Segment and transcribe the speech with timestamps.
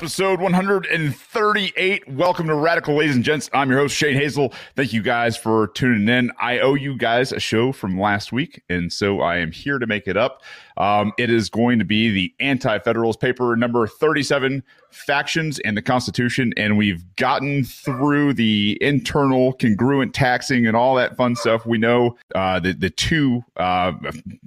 [0.00, 2.08] Episode 138.
[2.08, 3.50] Welcome to Radical, ladies and gents.
[3.52, 4.54] I'm your host, Shane Hazel.
[4.74, 6.32] Thank you guys for tuning in.
[6.40, 9.86] I owe you guys a show from last week, and so I am here to
[9.86, 10.40] make it up.
[10.80, 15.82] Um, it is going to be the Anti Federalist paper number 37 Factions and the
[15.82, 16.54] Constitution.
[16.56, 21.66] And we've gotten through the internal congruent taxing and all that fun stuff.
[21.66, 23.92] We know uh, the, the two, uh,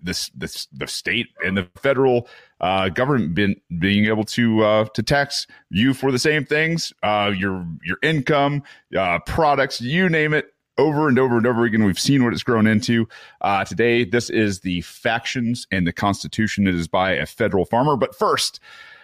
[0.02, 2.28] this, this, the state and the federal
[2.62, 7.32] uh, government been, being able to uh, to tax you for the same things, uh,
[7.36, 8.64] your your income,
[8.98, 11.84] uh, products, you name it, over and over and over again.
[11.84, 13.08] We've seen what it's grown into.
[13.42, 16.68] Uh, today, this is the factions and the Constitution.
[16.68, 17.96] It is by a federal farmer.
[17.96, 18.60] But first,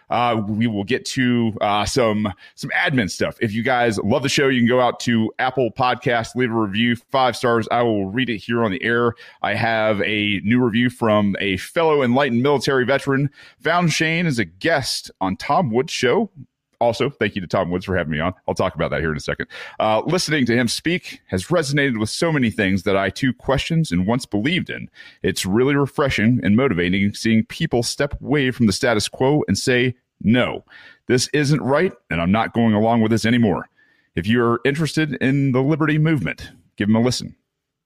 [0.10, 3.38] uh, we will get to uh, some some admin stuff.
[3.42, 6.56] If you guys love the show, you can go out to Apple Podcast, leave a
[6.56, 7.68] review, five stars.
[7.72, 9.14] I will read it here on the air.
[9.42, 13.30] I have a new review from a fellow enlightened military veteran.
[13.62, 16.32] Found Shane as a guest on Tom Woods' show
[16.80, 18.34] also, thank you to Tom Woods for having me on.
[18.48, 19.48] I'll talk about that here in a second.
[19.80, 23.92] Uh, listening to him speak has resonated with so many things that I too questioned
[23.92, 24.90] and once believed in.
[25.22, 29.96] It's really refreshing and motivating seeing people step away from the status quo and say,
[30.22, 30.64] no,
[31.08, 33.70] this isn't right, and I'm not going along with this anymore.
[34.16, 37.36] If you're interested in the liberty movement, give him a listen.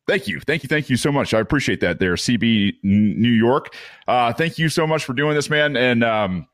[0.08, 0.39] Thank you.
[0.41, 0.67] Thank you.
[0.67, 1.33] Thank you so much.
[1.33, 3.73] I appreciate that there, CB New York.
[4.08, 5.77] Uh, thank you so much for doing this, man.
[5.77, 6.47] And, um,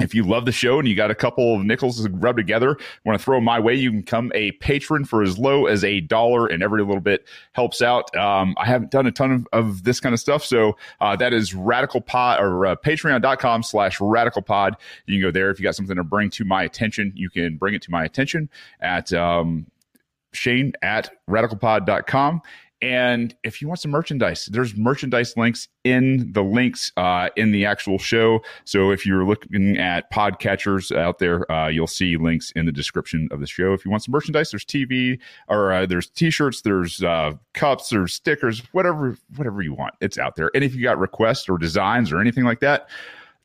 [0.00, 2.76] if you love the show and you got a couple of nickels to rub together,
[3.04, 6.00] want to throw my way, you can come a patron for as low as a
[6.00, 8.14] dollar, and every little bit helps out.
[8.16, 11.32] Um, I haven't done a ton of, of this kind of stuff, so uh, that
[11.32, 14.76] is Radical Pod or uh, Patreon.com slash Radical Pod.
[15.06, 17.12] You can go there if you got something to bring to my attention.
[17.14, 18.48] You can bring it to my attention
[18.80, 19.66] at um,
[20.32, 22.42] Shane at radicalpod.com.
[22.82, 27.66] And if you want some merchandise, there's merchandise links in the links uh, in the
[27.66, 28.40] actual show.
[28.64, 33.28] So if you're looking at podcatchers out there, uh, you'll see links in the description
[33.30, 33.74] of the show.
[33.74, 38.14] If you want some merchandise, there's TV or uh, there's T-shirts, there's uh, cups, there's
[38.14, 40.50] stickers, whatever whatever you want, it's out there.
[40.54, 42.88] And if you got requests or designs or anything like that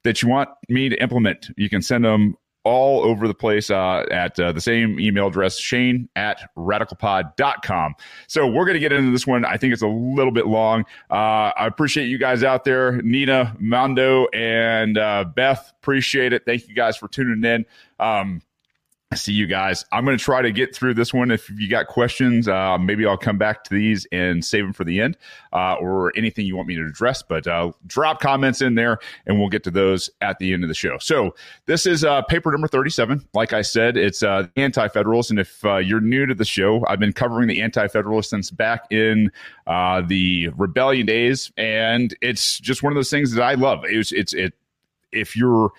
[0.04, 4.04] that you want me to implement, you can send them all over the place uh,
[4.12, 7.96] at uh, the same email address, shane at radicalpod.com.
[8.28, 9.46] So we're going to get into this one.
[9.46, 10.84] I think it's a little bit long.
[11.10, 15.72] Uh, I appreciate you guys out there, Nina, Mando, and uh, Beth.
[15.82, 16.44] Appreciate it.
[16.46, 17.66] Thank you guys for tuning in.
[18.00, 18.42] Um,
[19.14, 19.86] see you guys.
[19.92, 21.30] I'm going to try to get through this one.
[21.30, 24.84] If you got questions, uh, maybe I'll come back to these and save them for
[24.84, 25.18] the end
[25.54, 27.22] uh, or anything you want me to address.
[27.22, 30.70] But uh, drop comments in there and we'll get to those at the end of
[30.70, 30.98] the show.
[30.98, 31.36] So
[31.68, 33.28] this is uh, paper number 37.
[33.34, 35.30] Like I said, it's uh, Anti Federalist.
[35.30, 38.50] And if uh, you're new to the show, I've been covering the Anti Federalist since
[38.50, 39.32] back in
[39.68, 41.52] the rebellion days.
[41.58, 43.86] And it's just one of those things that I love.
[43.86, 44.54] It's, it's, it,
[45.12, 45.72] if you're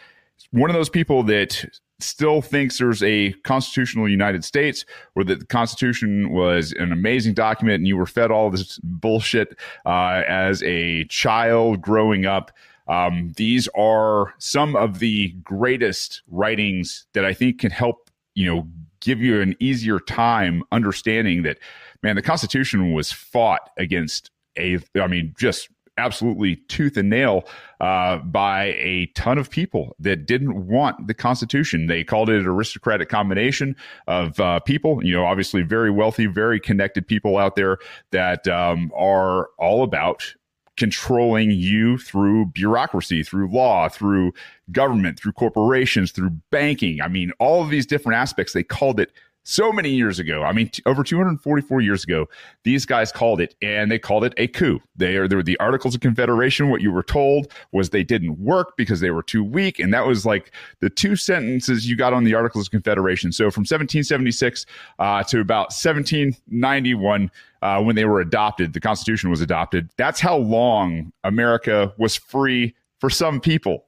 [0.53, 1.65] one of those people that
[1.99, 4.85] still thinks there's a constitutional United States
[5.15, 9.57] or that the Constitution was an amazing document and you were fed all this bullshit
[9.87, 12.53] uh, as a child growing up.
[12.89, 18.69] Um, these are some of the greatest writings that I think can help, you know,
[19.01, 21.59] give you an easier time understanding that,
[22.03, 25.69] man, the Constitution was fought against a, I mean, just
[25.99, 27.45] absolutely tooth and nail
[27.81, 31.87] uh, by a ton of people that didn't want the Constitution.
[31.87, 33.77] They called it an aristocratic combination
[34.07, 37.79] of uh, people, you know, obviously very wealthy, very connected people out there
[38.11, 40.35] that um, are all about
[40.77, 44.33] controlling you through bureaucracy, through law, through
[44.73, 47.01] government, through corporations, through banking.
[47.01, 49.11] I mean, all of these different aspects, they called it
[49.47, 50.43] so many years ago.
[50.43, 52.29] I mean, t- over 244 years ago,
[52.65, 54.81] these guys called it, and they called it a coup.
[54.97, 56.69] They are, they were the Articles of Confederation.
[56.69, 60.05] What you were told was they didn't work because they were too weak, and that
[60.05, 60.51] was like
[60.81, 63.31] the two sentences you got on the Articles of Confederation.
[63.31, 64.67] So from 1776
[64.99, 67.31] uh, to about 1791.
[67.63, 69.89] Uh, when they were adopted, the Constitution was adopted.
[69.97, 73.86] That's how long America was free for some people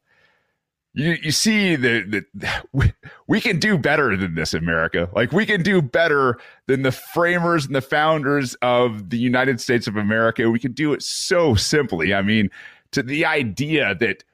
[0.95, 2.93] you, you see that we,
[3.27, 5.09] we can do better than this america.
[5.15, 9.87] Like we can do better than the framers and the founders of the united states
[9.87, 10.51] of america.
[10.51, 12.15] We can do it so simply.
[12.15, 12.51] I mean
[12.93, 14.25] to the idea that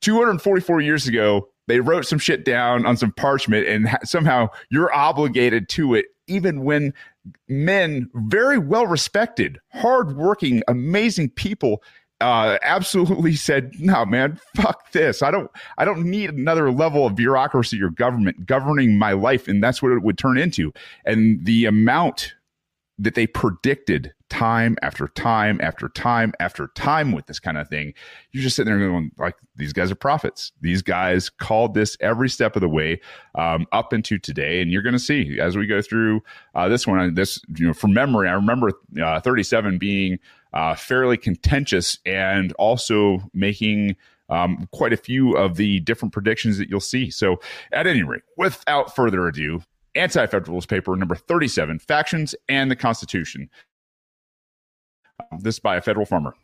[0.00, 5.68] 244 years ago they wrote some shit down on some parchment and somehow you're obligated
[5.68, 6.94] to it even when
[7.48, 11.82] men very well respected hardworking amazing people
[12.20, 15.22] uh, absolutely said, "No, man, fuck this.
[15.22, 15.50] I don't.
[15.78, 19.92] I don't need another level of bureaucracy or government governing my life." And that's what
[19.92, 20.72] it would turn into.
[21.04, 22.34] And the amount
[23.00, 27.94] that they predicted time after time after time after time with this kind of thing.
[28.30, 30.52] You're just sitting there going, like, these guys are prophets.
[30.60, 33.00] These guys called this every step of the way
[33.34, 34.60] um, up into today.
[34.60, 36.22] And you're going to see as we go through
[36.54, 38.70] uh, this one, this, you know, from memory, I remember
[39.02, 40.18] uh, 37 being
[40.52, 43.96] uh, fairly contentious and also making
[44.28, 47.10] um, quite a few of the different predictions that you'll see.
[47.10, 47.40] So,
[47.72, 49.62] at any rate, without further ado,
[49.94, 53.50] Anti Federalist Paper number 37 Factions and the Constitution.
[55.40, 56.34] This by a federal farmer.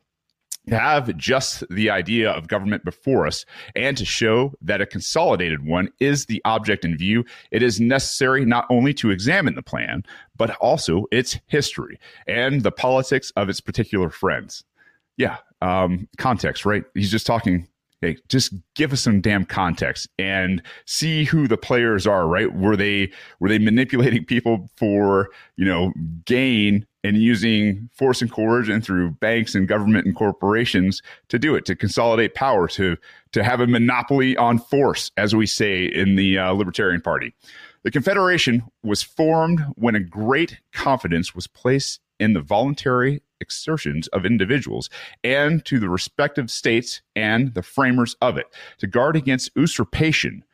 [0.69, 3.45] Have just the idea of government before us
[3.77, 8.45] and to show that a consolidated one is the object in view, it is necessary
[8.45, 10.03] not only to examine the plan,
[10.37, 14.65] but also its history and the politics of its particular friends.
[15.17, 16.85] Yeah, um, context, right?
[16.95, 17.69] He's just talking
[18.29, 22.55] Just give us some damn context and see who the players are, right?
[22.55, 23.11] Were they
[23.41, 25.93] were they manipulating people for, you know,
[26.25, 31.65] gain and using force and coercion through banks and government and corporations to do it,
[31.67, 32.97] to consolidate power, to
[33.33, 37.35] to have a monopoly on force, as we say in the uh, Libertarian Party.
[37.85, 44.27] The Confederation was formed when a great confidence was placed in the voluntary exertions of
[44.27, 44.91] individuals
[45.25, 48.47] and to the respective states and the framers of it
[48.79, 50.45] to guard against usurpation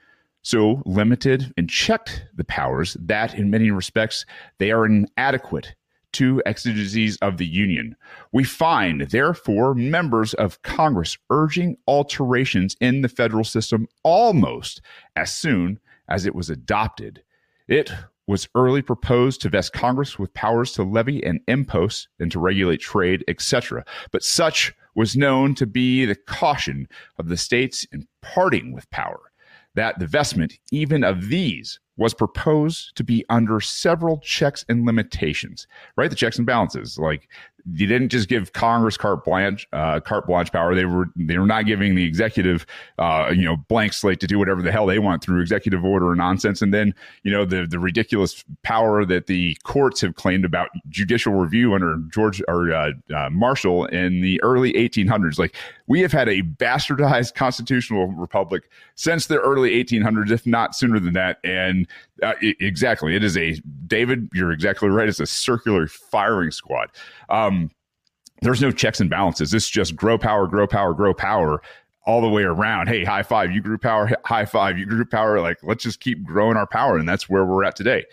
[0.43, 4.27] so limited and checked the powers that in many respects
[4.59, 5.75] they are inadequate
[6.13, 7.97] to exigencies of the Union.
[8.33, 14.83] We find, therefore, members of Congress urging alterations in the federal system almost
[15.17, 17.23] as soon as it was adopted.
[17.67, 17.93] It
[18.27, 22.81] was early proposed to vest Congress with powers to levy an impost and to regulate
[22.81, 23.85] trade, etc.
[24.11, 26.87] But such was known to be the caution
[27.19, 29.33] of the states in parting with power,
[29.75, 35.67] that the vestment even of these was proposed to be under several checks and limitations,
[35.97, 36.11] right?
[36.11, 37.29] The checks and balances, like
[37.75, 40.75] you didn't just give Congress carte blanche, uh, carte blanche power.
[40.75, 42.67] They were they were not giving the executive,
[42.99, 46.11] uh, you know, blank slate to do whatever the hell they want through executive order
[46.11, 46.63] and nonsense.
[46.63, 51.35] And then you know the the ridiculous power that the courts have claimed about judicial
[51.35, 55.39] review under George or uh, uh Marshall in the early 1800s.
[55.39, 55.55] Like
[55.87, 61.13] we have had a bastardized constitutional republic since the early 1800s, if not sooner than
[61.15, 61.39] that.
[61.45, 61.87] And
[62.23, 63.61] uh, exactly, it is a
[63.93, 64.31] David.
[64.33, 65.07] You're exactly right.
[65.07, 66.89] It's a circular firing squad.
[67.29, 67.71] Um,
[68.41, 69.53] there's no checks and balances.
[69.53, 71.61] It's just grow power, grow power, grow power
[72.07, 72.89] all the way around.
[72.89, 74.11] Hey, high five, you grew power.
[74.25, 75.41] High five, you grew power.
[75.41, 78.07] Like let's just keep growing our power, and that's where we're at today.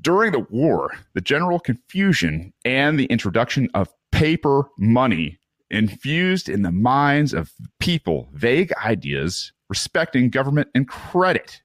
[0.00, 5.38] During the war, the general confusion and the introduction of paper money
[5.70, 11.62] infused in the minds of people vague ideas respecting government and credit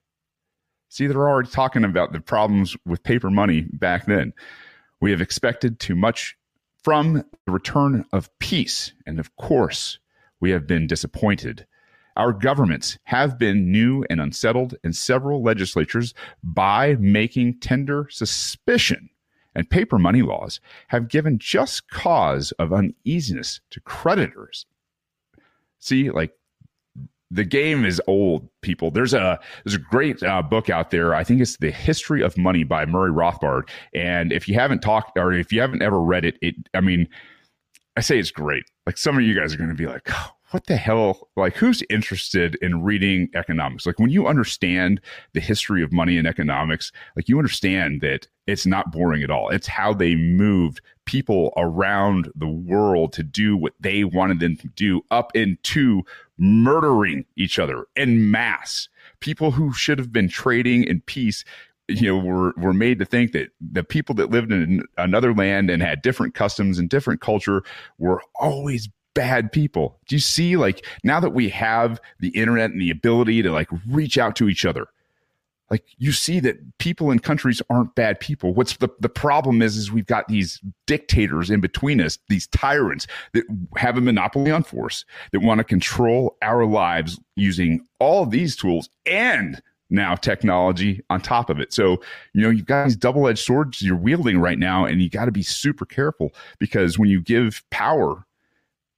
[0.90, 4.32] See, they're already talking about the problems with paper money back then.
[5.00, 6.36] We have expected too much
[6.82, 8.92] from the return of peace.
[9.06, 10.00] And of course,
[10.40, 11.64] we have been disappointed.
[12.16, 19.10] Our governments have been new and unsettled in several legislatures by making tender suspicion.
[19.54, 24.66] And paper money laws have given just cause of uneasiness to creditors.
[25.78, 26.32] See, like
[27.30, 28.90] the game is old people.
[28.90, 31.14] There's a there's a great uh, book out there.
[31.14, 33.68] I think it's the history of money by murray rothbard.
[33.94, 37.08] And if you haven't talked or if you haven't ever read it it i mean
[37.96, 38.64] i say it's great.
[38.86, 41.56] Like some of you guys are going to be like oh, what the hell like
[41.56, 43.86] who's interested in reading economics?
[43.86, 45.00] Like when you understand
[45.32, 49.48] the history of money and economics like you understand that it's not boring at all.
[49.50, 54.68] It's how they moved people around the world to do what they wanted them to
[54.68, 56.02] do up into
[56.38, 58.88] murdering each other in mass
[59.20, 61.44] people who should have been trading in peace
[61.88, 65.68] you know were were made to think that the people that lived in another land
[65.68, 67.62] and had different customs and different culture
[67.98, 68.88] were always
[69.20, 69.98] bad people.
[70.06, 73.68] Do you see like now that we have the internet and the ability to like
[73.86, 74.86] reach out to each other,
[75.68, 78.54] like you see that people in countries aren't bad people.
[78.54, 83.06] What's the, the problem is, is we've got these dictators in between us, these tyrants
[83.34, 83.44] that
[83.76, 88.88] have a monopoly on force, that want to control our lives using all these tools
[89.04, 89.60] and
[89.90, 91.74] now technology on top of it.
[91.74, 92.00] So,
[92.32, 95.26] you know, you've got these double edged swords you're wielding right now, and you got
[95.26, 98.24] to be super careful because when you give power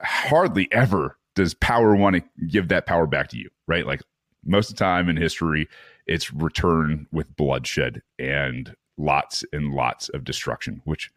[0.03, 3.87] hardly ever does power want to give that power back to you, right?
[3.87, 4.03] Like
[4.45, 5.69] most of the time in history,
[6.07, 11.11] it's return with bloodshed and lots and lots of destruction, which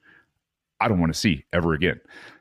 [0.80, 2.00] I don't want to see ever again.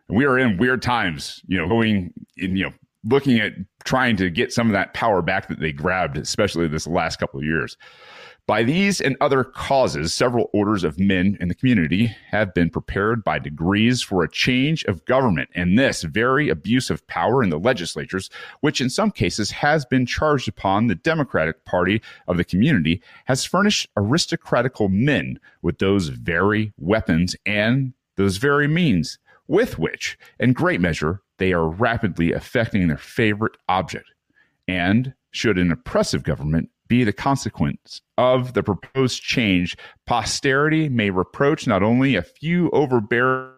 [0.09, 2.73] we are in weird times, you know, going in, you know,
[3.05, 3.53] looking at
[3.85, 7.39] trying to get some of that power back that they grabbed, especially this last couple
[7.39, 7.77] of years.
[8.47, 13.25] By these and other causes, several orders of men in the community have been prepared
[13.25, 17.59] by degrees for a change of government, and this very abuse of power in the
[17.59, 18.29] legislatures,
[18.61, 23.47] which in some cases has been charged upon the Democratic Party of the community, has
[23.47, 30.83] furnished aristocratical men with those very weapons and those very means with which, in great
[30.83, 34.07] measure, they are rapidly affecting their favorite object.
[34.69, 39.77] And should an oppressive government be the consequence of the proposed change,
[40.07, 43.51] posterity may reproach not only a few overbearing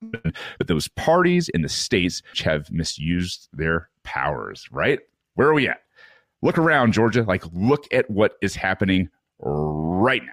[0.00, 4.98] but those parties in the states which have misused their powers, right?
[5.34, 5.82] Where are we at?
[6.42, 7.22] Look around, Georgia.
[7.22, 10.32] Like, look at what is happening right now.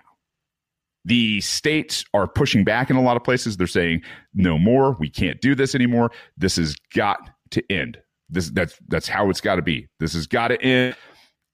[1.03, 3.57] The states are pushing back in a lot of places.
[3.57, 4.03] They're saying,
[4.33, 4.95] no more.
[4.99, 6.11] We can't do this anymore.
[6.37, 7.17] This has got
[7.51, 7.97] to end.
[8.29, 9.87] This that's that's how it's got to be.
[9.99, 10.95] This has got to end.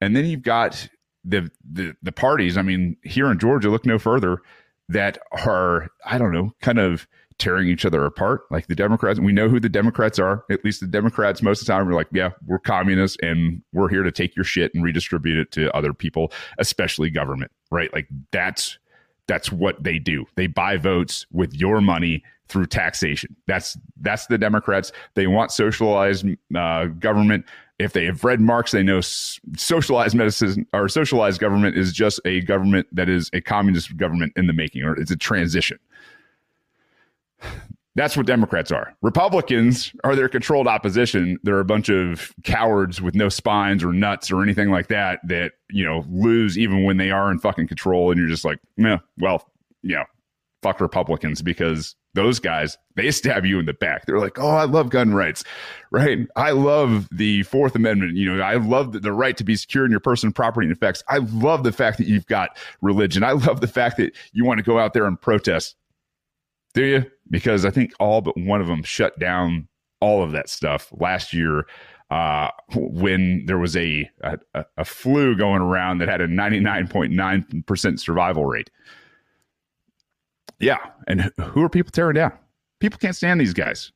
[0.02, 0.88] And then you've got
[1.24, 2.58] the the the parties.
[2.58, 4.42] I mean, here in Georgia, look no further
[4.90, 7.08] that are I don't know, kind of
[7.40, 8.44] tearing each other apart.
[8.52, 10.44] Like the Democrats, we know who the Democrats are.
[10.50, 13.90] At least the Democrats, most of the time, are like, yeah, we're communists and we're
[13.90, 17.92] here to take your shit and redistribute it to other people, especially government, right?
[17.94, 18.78] Like that's
[19.28, 20.26] that's what they do.
[20.36, 23.36] They buy votes with your money through taxation.
[23.48, 24.92] That's that's the Democrats.
[25.16, 26.26] They want socialized
[26.56, 27.46] uh, government.
[27.80, 32.42] If they have read Marx, they know socialized medicine or socialized government is just a
[32.42, 35.80] government that is a communist government in the making, or it's a transition.
[37.96, 38.96] That's what Democrats are.
[39.04, 41.38] Republicans are their controlled opposition.
[41.44, 45.52] They're a bunch of cowards with no spines or nuts or anything like that that,
[45.70, 48.10] you know, lose even when they are in fucking control.
[48.10, 49.48] And you're just like, yeah, well,
[49.84, 50.06] you know,
[50.64, 54.06] fuck Republicans because those guys, they stab you in the back.
[54.06, 55.44] They're like, oh, I love gun rights,
[55.92, 56.20] right?
[56.36, 58.16] I love the Fourth Amendment.
[58.16, 60.76] You know, I love the, the right to be secure in your person, property, and
[60.76, 61.04] effects.
[61.10, 63.24] I love the fact that you've got religion.
[63.24, 65.76] I love the fact that you want to go out there and protest.
[66.74, 67.12] Do you?
[67.30, 69.68] Because I think all but one of them shut down
[70.00, 71.66] all of that stuff last year
[72.12, 78.46] uh, when there was a, a, a flu going around that had a 99.9% survival
[78.46, 78.70] rate.
[80.60, 80.78] Yeah.
[81.08, 82.34] And who are people tearing down?
[82.80, 83.92] People can't stand these guys.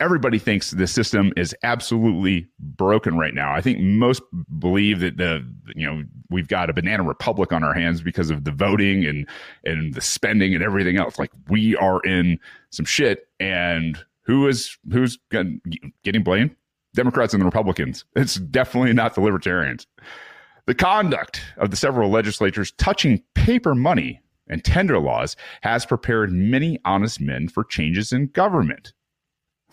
[0.00, 3.54] Everybody thinks the system is absolutely broken right now.
[3.54, 4.22] I think most
[4.58, 8.44] believe that the you know we've got a banana republic on our hands because of
[8.44, 9.28] the voting and
[9.64, 11.18] and the spending and everything else.
[11.18, 12.38] Like we are in
[12.70, 16.54] some shit, and who is who's getting blamed?
[16.94, 18.04] Democrats and the Republicans.
[18.16, 19.86] It's definitely not the libertarians.
[20.66, 26.78] The conduct of the several legislatures touching paper money and tender laws has prepared many
[26.84, 28.92] honest men for changes in government.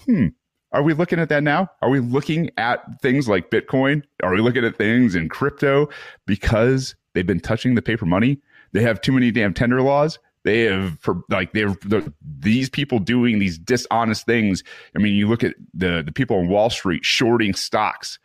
[0.04, 0.28] Hmm.
[0.72, 1.70] Are we looking at that now?
[1.82, 4.04] Are we looking at things like Bitcoin?
[4.22, 5.88] Are we looking at things in crypto
[6.26, 8.42] because they've been touching the paper money?
[8.74, 10.20] They have too many damn tender laws.
[10.44, 14.64] They have for like they're the, these people doing these dishonest things.
[14.96, 18.20] I mean, you look at the the people on Wall Street shorting stocks.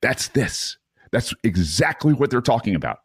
[0.00, 0.78] That's this.
[1.12, 3.00] That's exactly what they're talking about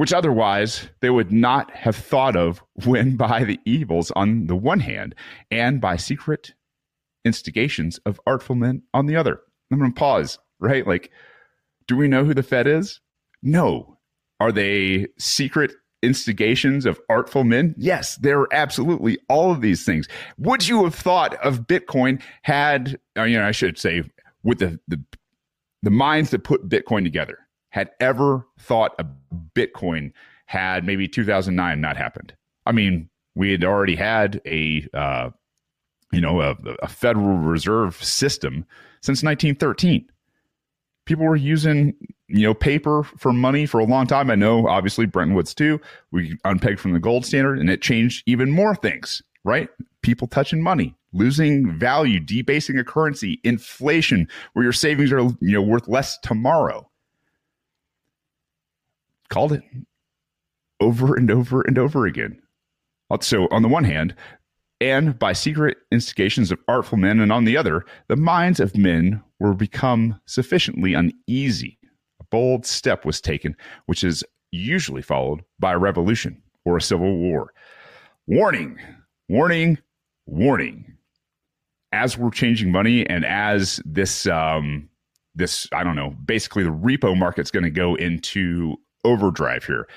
[0.00, 4.80] which otherwise they would not have thought of when by the evils on the one
[4.80, 5.14] hand
[5.50, 6.54] and by secret
[7.22, 9.42] instigations of artful men on the other.
[9.70, 10.86] I'm going to pause, right?
[10.86, 11.10] Like,
[11.86, 12.98] do we know who the Fed is?
[13.42, 13.98] No.
[14.40, 15.70] Are they secret
[16.02, 17.74] instigations of artful men?
[17.76, 20.08] Yes, they're absolutely all of these things.
[20.38, 24.04] Would you have thought of Bitcoin had, uh, you know, I should say,
[24.42, 24.98] with the, the,
[25.82, 27.36] the minds that put Bitcoin together?
[27.70, 29.06] Had ever thought a
[29.54, 30.12] Bitcoin
[30.46, 32.34] had maybe 2009 not happened.
[32.66, 35.30] I mean, we had already had a uh,
[36.12, 38.66] you know a, a, Federal Reserve system
[39.00, 40.08] since 1913.
[41.06, 41.94] People were using
[42.26, 44.30] you know paper for money for a long time.
[44.30, 45.80] I know, obviously, Bretton Woods too.
[46.10, 49.22] We unpegged from the gold standard, and it changed even more things.
[49.44, 49.68] Right?
[50.02, 55.62] People touching money, losing value, debasing a currency, inflation, where your savings are you know
[55.62, 56.89] worth less tomorrow
[59.30, 59.62] called it
[60.80, 62.40] over and over and over again.
[63.20, 64.14] So, on the one hand,
[64.80, 69.22] and by secret instigations of artful men, and on the other, the minds of men
[69.38, 71.78] were become sufficiently uneasy.
[72.20, 73.56] A bold step was taken,
[73.86, 77.52] which is usually followed by a revolution or a civil war.
[78.26, 78.78] Warning,
[79.28, 79.78] warning,
[80.26, 80.96] warning.
[81.92, 84.88] As we're changing money and as this, um,
[85.34, 89.88] this, I don't know, basically the repo market's going to go into overdrive here.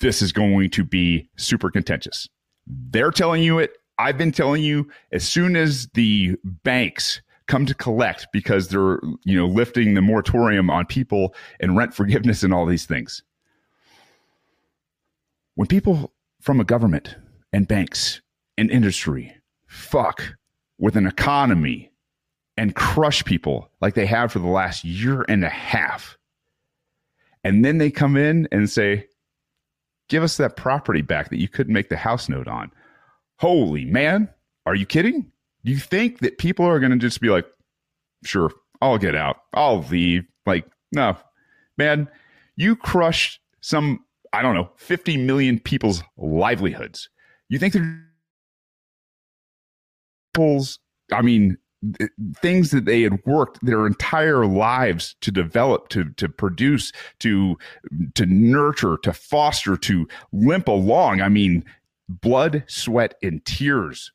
[0.00, 2.28] This is going to be super contentious.
[2.66, 3.72] They're telling you it.
[3.98, 9.36] I've been telling you as soon as the banks come to collect because they're, you
[9.36, 13.22] know, lifting the moratorium on people and rent forgiveness and all these things.
[15.56, 17.16] When people from a government
[17.52, 18.20] and banks
[18.56, 19.34] and industry
[19.66, 20.22] fuck
[20.78, 21.90] with an economy
[22.56, 26.16] and crush people like they have for the last year and a half,
[27.44, 29.06] and then they come in and say,
[30.08, 32.70] give us that property back that you couldn't make the house note on.
[33.38, 34.28] Holy man,
[34.66, 35.30] are you kidding?
[35.64, 37.46] Do you think that people are going to just be like,
[38.24, 40.24] sure, I'll get out, I'll leave?
[40.46, 41.16] Like, no,
[41.76, 42.08] man,
[42.56, 47.08] you crushed some, I don't know, 50 million people's livelihoods.
[47.48, 48.04] You think they're
[51.12, 51.58] I mean,
[52.36, 57.56] things that they had worked their entire lives to develop to to produce to
[58.14, 61.20] to nurture to foster to limp along.
[61.20, 61.64] I mean
[62.08, 64.10] blood sweat and tears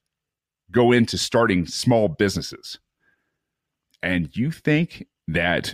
[0.72, 2.80] go into starting small businesses.
[4.02, 5.74] And you think that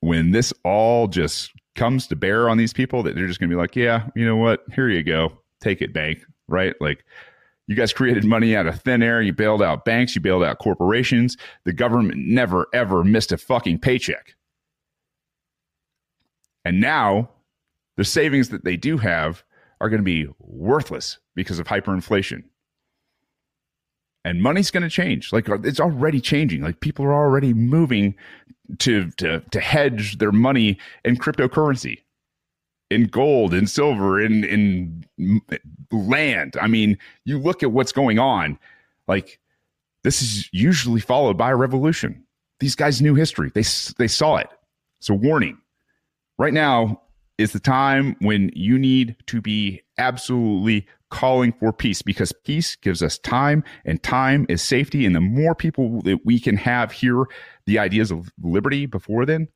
[0.00, 3.54] when this all just comes to bear on these people that they're just going to
[3.54, 4.60] be like yeah you know what?
[4.74, 5.38] Here you go.
[5.62, 6.18] Take it bank.
[6.48, 6.74] Right?
[6.80, 7.04] Like
[7.70, 9.22] you guys created money out of thin air.
[9.22, 10.16] You bailed out banks.
[10.16, 11.36] You bailed out corporations.
[11.64, 14.34] The government never, ever missed a fucking paycheck.
[16.64, 17.30] And now
[17.96, 19.44] the savings that they do have
[19.80, 22.42] are going to be worthless because of hyperinflation.
[24.24, 25.32] And money's going to change.
[25.32, 26.62] Like uh, it's already changing.
[26.62, 28.16] Like people are already moving
[28.80, 32.00] to to to hedge their money in cryptocurrency
[32.90, 35.42] in gold in silver in in
[35.92, 36.56] land.
[36.60, 38.58] I mean you look at what's going on
[39.06, 39.38] like
[40.02, 42.24] this is usually followed by a revolution.
[42.58, 43.50] These guys knew history.
[43.54, 43.64] They
[43.98, 44.48] they saw it.
[45.00, 45.58] So warning.
[46.38, 47.02] Right now
[47.38, 53.02] is the time when you need to be absolutely calling for peace because peace gives
[53.02, 55.04] us time and time is safety.
[55.04, 57.26] And the more people that we can have here
[57.66, 59.46] the ideas of liberty before then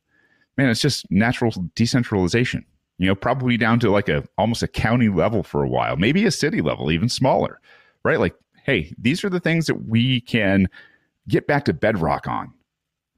[0.57, 2.65] man it's just natural decentralization
[2.97, 6.25] you know, probably down to like a almost a county level for a while, maybe
[6.25, 7.59] a city level, even smaller,
[8.03, 8.19] right?
[8.19, 10.67] Like, hey, these are the things that we can
[11.27, 12.53] get back to bedrock on.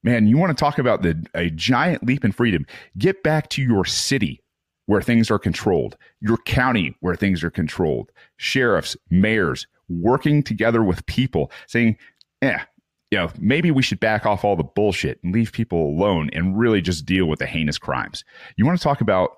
[0.04, 2.66] Man, you want to talk about the a giant leap in freedom.
[2.98, 4.42] Get back to your city
[4.86, 11.06] where things are controlled, your county where things are controlled, sheriffs, mayors working together with
[11.06, 11.98] people saying,
[12.42, 12.64] yeah,
[13.12, 16.58] you know, maybe we should back off all the bullshit and leave people alone and
[16.58, 18.24] really just deal with the heinous crimes.
[18.56, 19.38] You want to talk about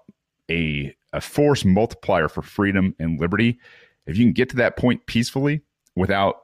[0.50, 3.60] a, a force multiplier for freedom and liberty,
[4.06, 5.62] if you can get to that point peacefully
[5.96, 6.38] without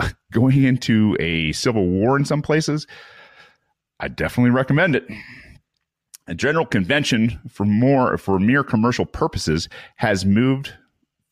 [0.32, 2.86] going into a civil war in some places,
[4.00, 5.06] I definitely recommend it.
[6.26, 10.74] A general convention for more for mere commercial purposes has moved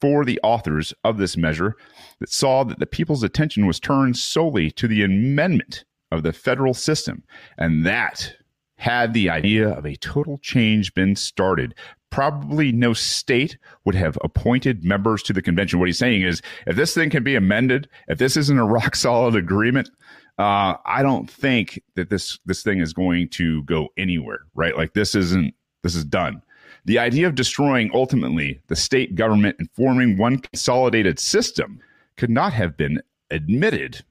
[0.00, 1.76] for the authors of this measure
[2.20, 6.74] that saw that the people's attention was turned solely to the amendment of the federal
[6.74, 7.24] system
[7.58, 8.34] and that
[8.76, 11.74] had the idea of a total change been started,
[12.10, 15.78] probably no state would have appointed members to the convention.
[15.78, 18.94] What he's saying is, if this thing can be amended, if this isn't a rock
[18.94, 19.90] solid agreement,
[20.38, 24.40] uh, I don't think that this this thing is going to go anywhere.
[24.54, 24.76] Right?
[24.76, 26.42] Like this isn't this is done.
[26.84, 31.80] The idea of destroying ultimately the state government and forming one consolidated system
[32.16, 34.04] could not have been admitted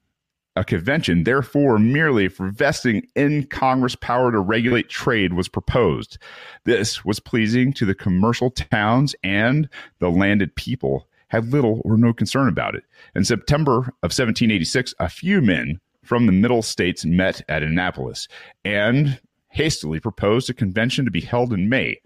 [0.55, 6.17] a convention, therefore, merely for vesting in Congress power to regulate trade was proposed.
[6.63, 9.67] This was pleasing to the commercial towns and
[9.99, 12.83] the landed people had little or no concern about it.
[13.15, 18.27] In September of 1786, a few men from the Middle States met at Annapolis
[18.63, 21.99] and hastily proposed a convention to be held in May.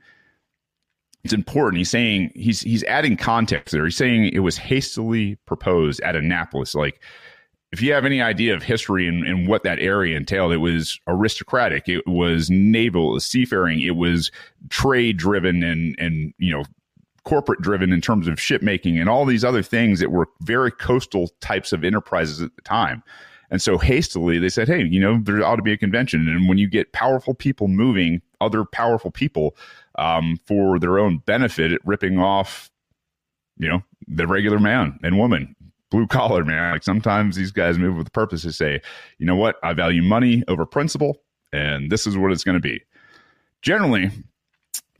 [1.23, 1.79] It's important.
[1.79, 3.83] He's saying he's he's adding context there.
[3.83, 7.01] He's saying it was hastily proposed at Annapolis, like
[7.71, 10.99] if you have any idea of history and, and, what that area entailed, it was
[11.07, 14.31] aristocratic, it was naval, seafaring, it was
[14.69, 16.63] trade driven and and you know
[17.23, 20.71] corporate driven in terms of ship making and all these other things that were very
[20.71, 23.03] coastal types of enterprises at the time.
[23.51, 26.27] And so hastily they said, hey, you know, there ought to be a convention.
[26.27, 29.55] And when you get powerful people moving other powerful people
[29.97, 32.71] um, for their own benefit, ripping off,
[33.57, 35.55] you know, the regular man and woman
[35.91, 36.73] blue collar, man.
[36.73, 38.81] Like sometimes these guys move with purpose to say,
[39.17, 41.17] you know what, I value money over principle,
[41.51, 42.81] and this is what it's going to be.
[43.61, 44.11] Generally,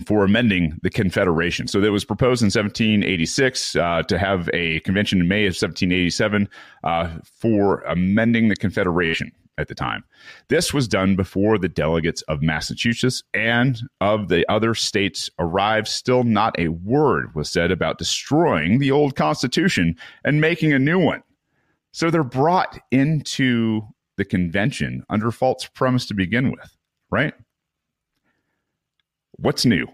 [0.05, 1.67] for amending the Confederation.
[1.67, 6.49] So that was proposed in 1786 uh, to have a convention in May of 1787
[6.83, 10.03] uh, for amending the Confederation at the time.
[10.47, 15.87] This was done before the delegates of Massachusetts and of the other states arrived.
[15.87, 20.97] Still, not a word was said about destroying the old Constitution and making a new
[20.97, 21.21] one.
[21.91, 23.81] So they're brought into
[24.17, 26.75] the convention under false premise to begin with,
[27.11, 27.33] right?
[29.41, 29.87] What's new?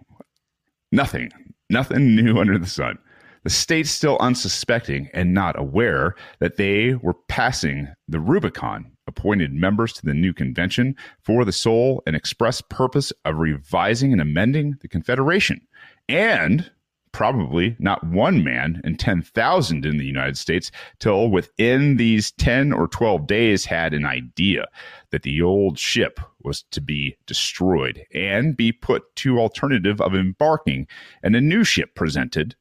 [0.92, 1.30] Nothing.
[1.70, 2.98] Nothing new under the sun.
[3.44, 9.94] The state's still unsuspecting and not aware that they were passing the Rubicon, appointed members
[9.94, 14.88] to the new convention for the sole and express purpose of revising and amending the
[14.88, 15.62] Confederation.
[16.10, 16.72] And
[17.16, 22.90] probably not one man in 10,000 in the United States till within these 10 or
[22.90, 24.68] 12 days had an idea
[25.12, 30.86] that the old ship was to be destroyed and be put to alternative of embarking
[31.24, 32.54] and a new ship presented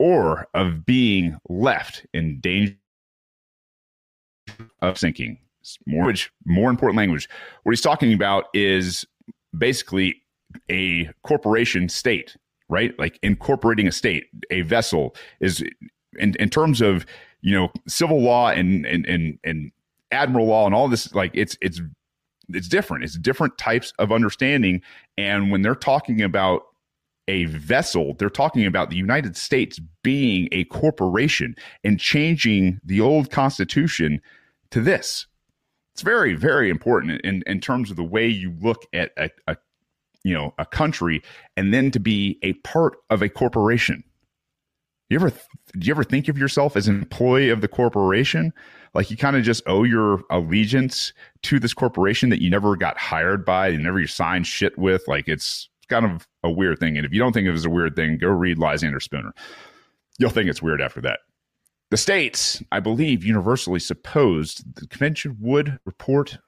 [0.00, 2.74] or of being left in danger
[4.82, 5.38] of sinking.
[5.86, 6.12] More,
[6.44, 7.28] more important language.
[7.62, 9.04] What he's talking about is
[9.56, 10.22] basically
[10.68, 12.36] a corporation state
[12.68, 12.98] right?
[12.98, 15.62] Like incorporating a state, a vessel is
[16.18, 17.06] in, in terms of,
[17.40, 19.70] you know, civil law and, and, and, and
[20.10, 21.80] admiral law and all this, like it's, it's,
[22.48, 23.04] it's different.
[23.04, 24.82] It's different types of understanding.
[25.18, 26.62] And when they're talking about
[27.28, 33.30] a vessel, they're talking about the United States being a corporation and changing the old
[33.30, 34.20] constitution
[34.70, 35.26] to this.
[35.94, 39.56] It's very, very important in, in terms of the way you look at a, a
[40.26, 41.22] you know a country
[41.56, 44.02] and then to be a part of a corporation.
[45.08, 48.52] You ever do you ever think of yourself as an employee of the corporation?
[48.92, 51.12] Like you kind of just owe your allegiance
[51.42, 55.06] to this corporation that you never got hired by and never you signed shit with
[55.06, 56.96] like it's kind of a weird thing.
[56.96, 59.32] And if you don't think it was a weird thing go read lysander spooner.
[60.18, 61.20] You'll think it's weird after that.
[61.92, 66.38] The states, I believe, universally supposed the convention would report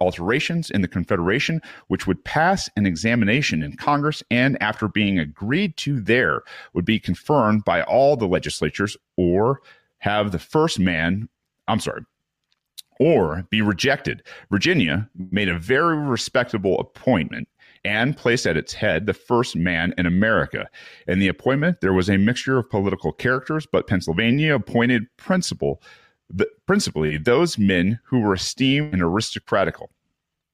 [0.00, 5.76] alterations in the Confederation, which would pass an examination in Congress and, after being agreed
[5.78, 9.60] to there, would be confirmed by all the legislatures or
[9.98, 11.28] have the first man,
[11.68, 12.02] I'm sorry,
[13.00, 14.22] or be rejected.
[14.50, 17.48] Virginia made a very respectable appointment
[17.84, 20.68] and placed at its head the first man in America.
[21.06, 25.82] In the appointment, there was a mixture of political characters, but Pennsylvania appointed principal
[26.66, 29.90] principally those men who were esteemed and aristocratical.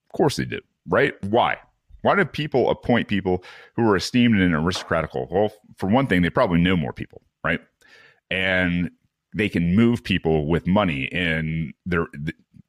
[0.09, 1.15] Of course they did, right?
[1.25, 1.59] Why?
[2.03, 3.45] Why do people appoint people
[3.77, 5.29] who are esteemed and aristocratical?
[5.31, 7.61] Well, for one thing, they probably know more people, right?
[8.31, 8.91] And
[9.37, 12.07] they can move people with money in their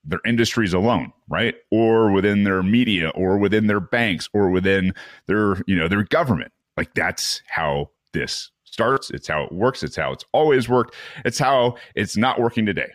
[0.04, 1.56] their industries alone, right?
[1.70, 4.94] Or within their media, or within their banks, or within
[5.28, 6.52] their you know their government.
[6.78, 9.12] Like that's how this starts.
[9.12, 9.84] It's how it works.
[9.84, 10.96] It's how it's always worked.
[11.26, 12.92] It's how it's not working today.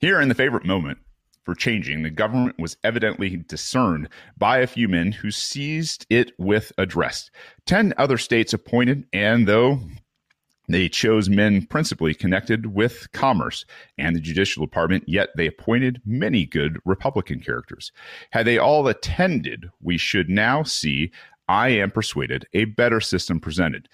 [0.00, 0.98] Here in the favorite moment
[1.44, 6.72] for changing, the government was evidently discerned by a few men who seized it with
[6.78, 7.30] address.
[7.66, 9.80] Ten other states appointed, and though
[10.68, 13.64] they chose men principally connected with commerce
[13.96, 17.90] and the judicial department, yet they appointed many good Republican characters.
[18.30, 21.10] Had they all attended, we should now see,
[21.48, 23.88] I am persuaded, a better system presented.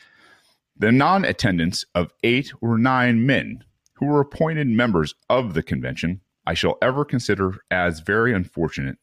[0.76, 3.62] The non attendance of eight or nine men
[3.94, 8.98] who were appointed members of the convention, I shall ever consider as very unfortunate,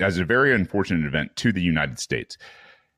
[0.00, 2.38] as a very unfortunate event to the United States.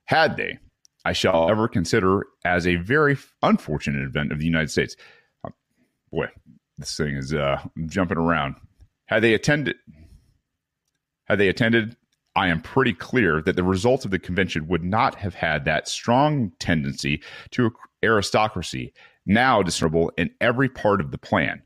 [0.05, 0.59] Had they,
[1.05, 4.97] I shall ever consider as a very unfortunate event of the United States.
[5.45, 5.51] Oh,
[6.11, 6.29] boy,
[6.79, 8.57] this thing is uh, jumping around.
[9.07, 9.77] Had they attended,
[11.25, 11.97] had they attended,
[12.37, 15.89] I am pretty clear that the results of the convention would not have had that
[15.89, 18.93] strong tendency to aristocracy
[19.27, 21.63] now discernible in every part of the plan.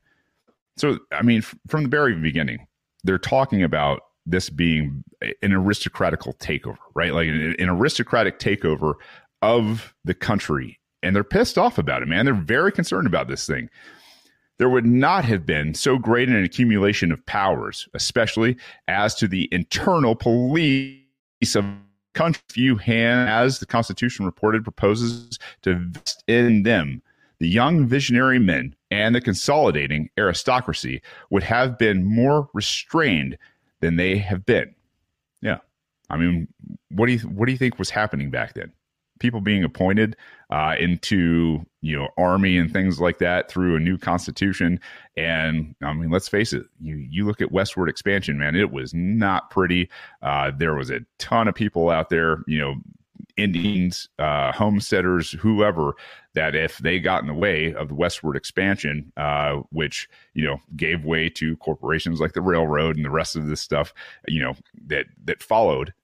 [0.76, 2.66] So, I mean, from the very beginning,
[3.02, 5.02] they're talking about this being
[5.42, 7.12] an aristocratical takeover, right?
[7.12, 8.94] Like an, an aristocratic takeover
[9.42, 10.78] of the country.
[11.02, 12.24] And they're pissed off about it, man.
[12.24, 13.70] They're very concerned about this thing.
[14.59, 18.57] There would not have been so great an accumulation of powers, especially
[18.88, 21.01] as to the internal police
[21.55, 21.64] of
[22.14, 27.01] country few hand as the Constitution reported proposes to vest in them
[27.38, 33.38] the young visionary men and the consolidating aristocracy would have been more restrained
[33.81, 34.75] than they have been.
[35.40, 35.59] Yeah.
[36.11, 36.49] I mean,
[36.90, 38.73] what do you what do you think was happening back then?
[39.18, 40.16] People being appointed
[40.50, 44.81] uh, into you know army and things like that through a new constitution,
[45.16, 48.94] and I mean, let's face it, you you look at westward expansion, man, it was
[48.94, 49.88] not pretty.
[50.22, 52.76] Uh, there was a ton of people out there, you know,
[53.38, 55.94] Indians, uh, homesteaders, whoever,
[56.35, 60.59] that if they got in the way of the westward expansion, uh, which you know
[60.76, 63.94] gave way to corporations like the railroad and the rest of this stuff,
[64.26, 64.54] you know
[64.87, 65.94] that that followed,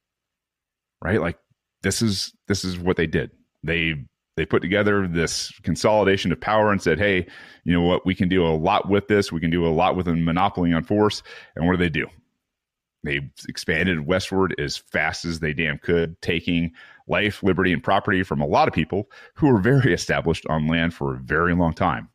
[1.02, 1.20] right?
[1.20, 1.38] Like
[1.84, 3.30] this is this is what they did.
[3.62, 3.94] They
[4.36, 7.26] They put together this consolidation of power and said, hey,
[7.62, 8.04] you know what?
[8.04, 9.30] We can do a lot with this.
[9.30, 11.22] We can do a lot with a monopoly on force.
[11.54, 12.08] And what do they do?
[13.04, 16.72] They expanded westward as fast as they damn could, taking
[17.06, 20.94] life, liberty, and property from a lot of people who were very established on land
[20.94, 22.08] for a very long time.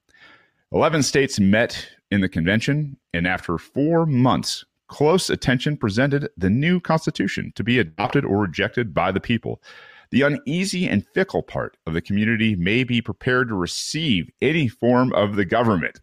[0.73, 6.79] 11 states met in the convention, and after four months, close attention presented the new
[6.81, 9.61] constitution to be adopted or rejected by the people.
[10.11, 15.13] The uneasy and fickle part of the community may be prepared to receive any form
[15.13, 16.01] of the government.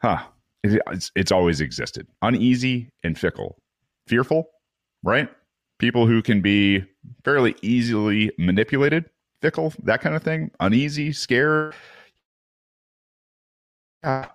[0.00, 0.24] Huh.
[0.62, 2.06] It's, it's always existed.
[2.22, 3.56] Uneasy and fickle
[4.06, 4.50] fearful,
[5.02, 5.28] right?
[5.78, 6.84] People who can be
[7.24, 9.08] fairly easily manipulated,
[9.40, 11.74] fickle, that kind of thing, uneasy, scared.
[14.02, 14.28] Yeah.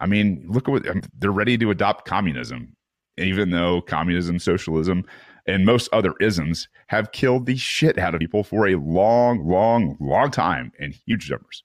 [0.00, 2.76] I mean, look at what um, they're ready to adopt communism,
[3.16, 5.04] even though communism, socialism,
[5.46, 9.96] and most other isms have killed the shit out of people for a long, long,
[10.00, 11.62] long time in huge numbers.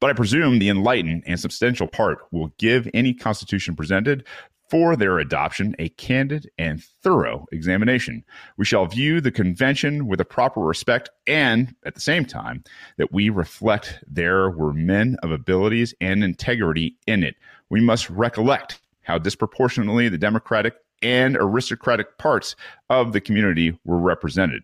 [0.00, 4.26] But I presume the enlightened and substantial part will give any constitution presented
[4.72, 8.24] for their adoption a candid and thorough examination.
[8.56, 12.64] We shall view the convention with a proper respect and, at the same time,
[12.96, 17.34] that we reflect there were men of abilities and integrity in it.
[17.68, 22.56] We must recollect how disproportionately the democratic and aristocratic parts
[22.88, 24.62] of the community were represented.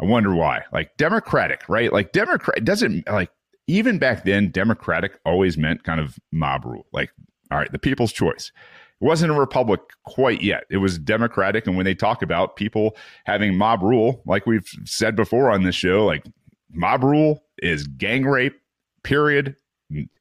[0.00, 0.62] I wonder why.
[0.72, 1.92] Like democratic, right?
[1.92, 3.30] Like democrat doesn't like
[3.66, 6.86] even back then democratic always meant kind of mob rule.
[6.94, 7.10] Like
[7.50, 8.50] all right, the people's choice.
[9.02, 10.62] Wasn't a republic quite yet.
[10.70, 11.66] It was democratic.
[11.66, 15.74] And when they talk about people having mob rule, like we've said before on this
[15.74, 16.24] show, like
[16.70, 18.54] mob rule is gang rape,
[19.02, 19.56] period.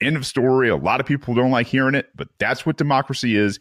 [0.01, 0.67] End of story.
[0.67, 3.59] A lot of people don't like hearing it, but that's what democracy is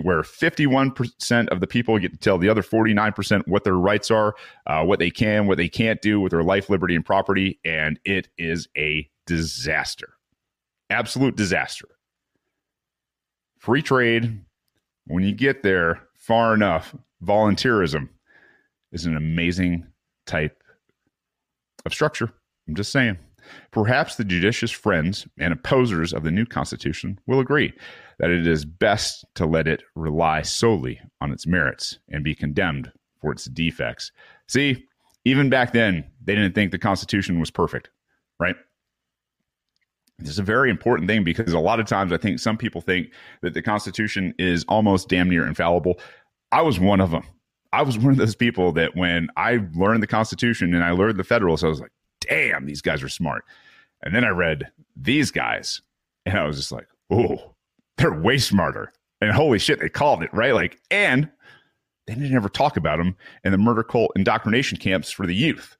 [0.00, 4.36] where 51% of the people get to tell the other 49% what their rights are,
[4.68, 7.58] uh, what they can, what they can't do with their life, liberty, and property.
[7.64, 10.14] And it is a disaster.
[10.88, 11.88] Absolute disaster.
[13.58, 14.44] Free trade,
[15.06, 18.08] when you get there far enough, volunteerism
[18.92, 19.86] is an amazing
[20.26, 20.62] type
[21.84, 22.32] of structure.
[22.68, 23.18] I'm just saying.
[23.72, 27.72] Perhaps the judicious friends and opposers of the new Constitution will agree
[28.18, 32.92] that it is best to let it rely solely on its merits and be condemned
[33.20, 34.12] for its defects.
[34.46, 34.84] See,
[35.24, 37.90] even back then, they didn't think the Constitution was perfect,
[38.38, 38.56] right?
[40.18, 42.80] This is a very important thing because a lot of times I think some people
[42.80, 45.98] think that the Constitution is almost damn near infallible.
[46.52, 47.24] I was one of them.
[47.72, 51.18] I was one of those people that when I learned the Constitution and I learned
[51.18, 53.44] the Federalists, I was like, damn, these guys are smart.
[54.02, 55.80] And then I read these guys
[56.26, 57.54] and I was just like, oh,
[57.96, 58.92] they're way smarter.
[59.20, 60.54] And holy shit, they called it, right?
[60.54, 61.30] Like, and
[62.06, 65.76] they didn't ever talk about them in the murder cult indoctrination camps for the youth.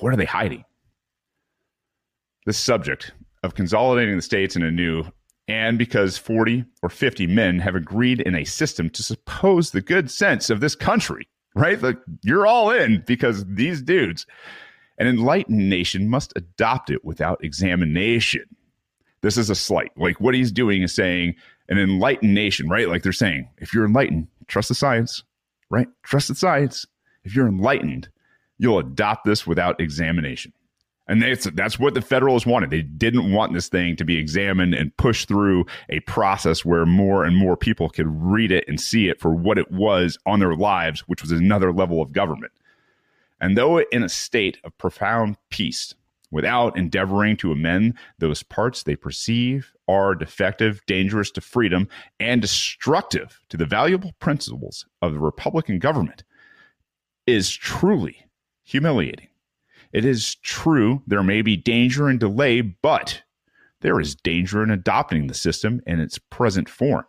[0.00, 0.64] What are they hiding?
[2.48, 5.04] This subject of consolidating the states in a new
[5.48, 10.10] and because 40 or 50 men have agreed in a system to suppose the good
[10.10, 11.82] sense of this country, right?
[11.82, 14.24] Like you're all in because these dudes,
[14.96, 18.46] an enlightened nation must adopt it without examination.
[19.20, 19.90] This is a slight.
[19.98, 21.34] Like what he's doing is saying
[21.68, 22.88] an enlightened nation, right?
[22.88, 25.22] Like they're saying, if you're enlightened, trust the science,
[25.68, 25.88] right?
[26.02, 26.86] Trust the science.
[27.24, 28.08] If you're enlightened,
[28.56, 30.54] you'll adopt this without examination.
[31.08, 32.70] And that's, that's what the Federalists wanted.
[32.70, 37.24] They didn't want this thing to be examined and pushed through a process where more
[37.24, 40.54] and more people could read it and see it for what it was on their
[40.54, 42.52] lives, which was another level of government.
[43.40, 45.94] And though in a state of profound peace,
[46.30, 51.88] without endeavoring to amend those parts they perceive are defective, dangerous to freedom,
[52.20, 56.22] and destructive to the valuable principles of the Republican government,
[57.26, 58.26] is truly
[58.62, 59.28] humiliating.
[59.92, 63.22] It is true there may be danger and delay, but
[63.80, 67.04] there is danger in adopting the system in its present form.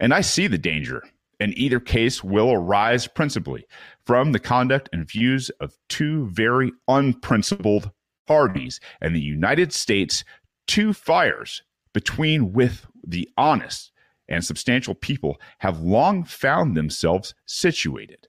[0.00, 1.02] And I see the danger,
[1.40, 3.66] and either case will arise principally
[4.04, 7.90] from the conduct and views of two very unprincipled
[8.26, 10.24] parties and the United States
[10.66, 13.92] two fires between with the honest
[14.28, 18.26] and substantial people have long found themselves situated.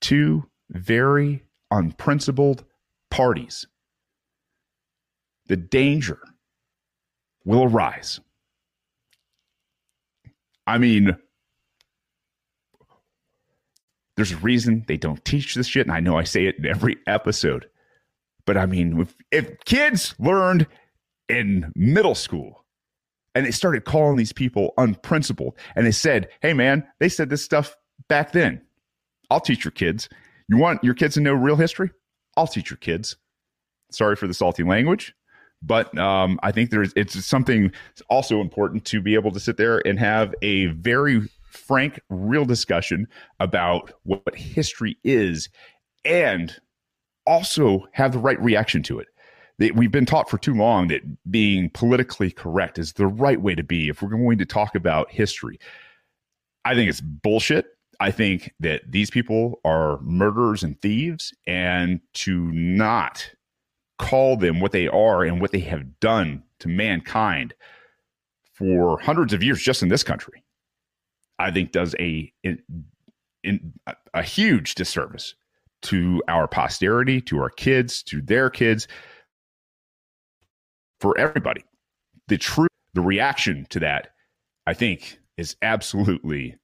[0.00, 2.64] Two very unprincipled
[3.10, 3.66] parties,
[5.46, 6.18] the danger
[7.44, 8.20] will arise.
[10.66, 11.16] I mean,
[14.16, 16.66] there's a reason they don't teach this shit, and I know I say it in
[16.66, 17.68] every episode.
[18.46, 20.66] But I mean, if, if kids learned
[21.28, 22.64] in middle school
[23.34, 27.44] and they started calling these people unprincipled, and they said, hey, man, they said this
[27.44, 27.76] stuff
[28.08, 28.62] back then.
[29.30, 30.08] I'll teach your kids
[30.48, 31.90] You want your kids to know real history?
[32.36, 33.16] I'll teach your kids.
[33.90, 35.14] Sorry for the salty language,
[35.62, 37.72] but um, I think there's it's something
[38.10, 43.06] also important to be able to sit there and have a very frank, real discussion
[43.40, 45.48] about what history is,
[46.04, 46.54] and
[47.26, 49.08] also have the right reaction to it.
[49.74, 53.62] We've been taught for too long that being politically correct is the right way to
[53.62, 55.58] be if we're going to talk about history.
[56.64, 57.66] I think it's bullshit.
[58.00, 63.30] I think that these people are murderers and thieves, and to not
[63.98, 67.54] call them what they are and what they have done to mankind
[68.54, 70.42] for hundreds of years just in this country,
[71.38, 72.62] I think does a in,
[73.44, 73.72] in,
[74.14, 75.34] a huge disservice
[75.82, 78.88] to our posterity, to our kids, to their kids,
[81.00, 81.62] for everybody.
[82.28, 84.08] The truth, the reaction to that,
[84.66, 86.56] I think, is absolutely,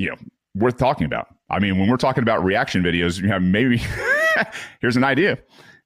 [0.00, 0.16] you know,
[0.54, 1.28] worth talking about.
[1.50, 3.82] I mean, when we're talking about reaction videos, you have maybe
[4.80, 5.38] here's an idea.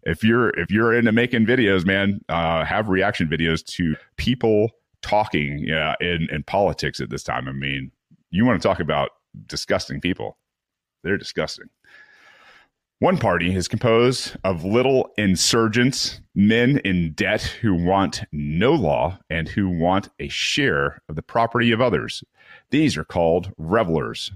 [0.05, 4.71] If you're if you're into making videos, man, uh, have reaction videos to people
[5.03, 7.49] talking yeah, in, in politics at this time.
[7.49, 7.91] I mean,
[8.31, 9.11] you want to talk about
[9.47, 10.39] disgusting people.
[11.03, 11.67] They're disgusting.
[13.01, 19.49] One party is composed of little insurgents, men in debt who want no law and
[19.49, 22.23] who want a share of the property of others.
[22.75, 24.33] These are called levelers.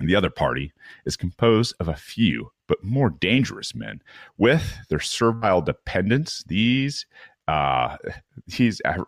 [0.00, 0.72] And the other party
[1.04, 4.00] is composed of a few but more dangerous men
[4.38, 6.44] with their servile dependents.
[6.44, 7.04] These,
[7.46, 7.98] uh,
[8.56, 9.04] these, I'm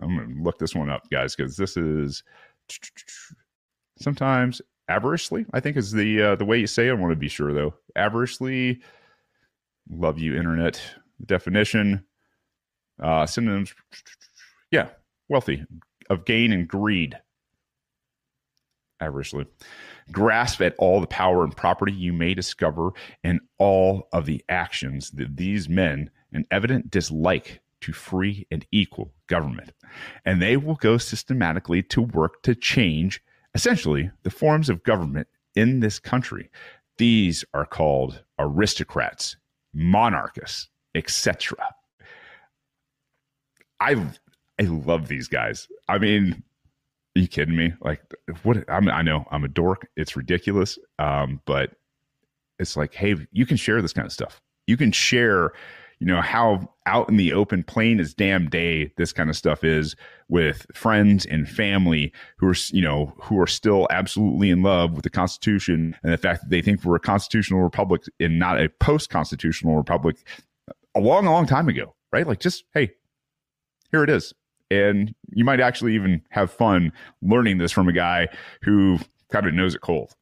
[0.00, 2.24] going to look this one up, guys, because this is
[3.98, 6.90] sometimes avariciously i think is the uh, the way you say it.
[6.90, 8.78] i want to be sure though avariciously
[9.88, 10.78] love you internet
[11.24, 12.04] definition
[13.02, 13.74] uh synonyms
[14.70, 14.88] yeah
[15.30, 15.64] wealthy
[16.10, 17.18] of gain and greed
[19.00, 19.46] avariciously
[20.12, 22.90] grasp at all the power and property you may discover
[23.22, 29.12] in all of the actions that these men an evident dislike to free and equal
[29.26, 29.72] government
[30.24, 33.22] and they will go systematically to work to change
[33.54, 36.50] essentially the forms of government in this country.
[36.98, 39.36] These are called aristocrats,
[39.72, 41.56] monarchists, etc.
[43.80, 43.96] I
[44.60, 45.68] I love these guys.
[45.88, 46.42] I mean,
[47.16, 47.72] are you kidding me?
[47.80, 48.02] Like,
[48.42, 48.68] what?
[48.68, 49.88] I'm, I know I'm a dork.
[49.96, 50.78] It's ridiculous.
[50.98, 51.70] Um, but
[52.58, 54.40] it's like, hey, you can share this kind of stuff.
[54.66, 55.52] You can share
[56.00, 59.64] you know how out in the open plain as damn day this kind of stuff
[59.64, 59.96] is
[60.28, 65.02] with friends and family who are you know who are still absolutely in love with
[65.02, 68.68] the constitution and the fact that they think we're a constitutional republic and not a
[68.80, 70.16] post-constitutional republic
[70.94, 72.90] a long long time ago right like just hey
[73.90, 74.34] here it is
[74.82, 78.28] and you might actually even have fun learning this from a guy
[78.62, 78.98] who
[79.30, 80.14] kind of knows it cold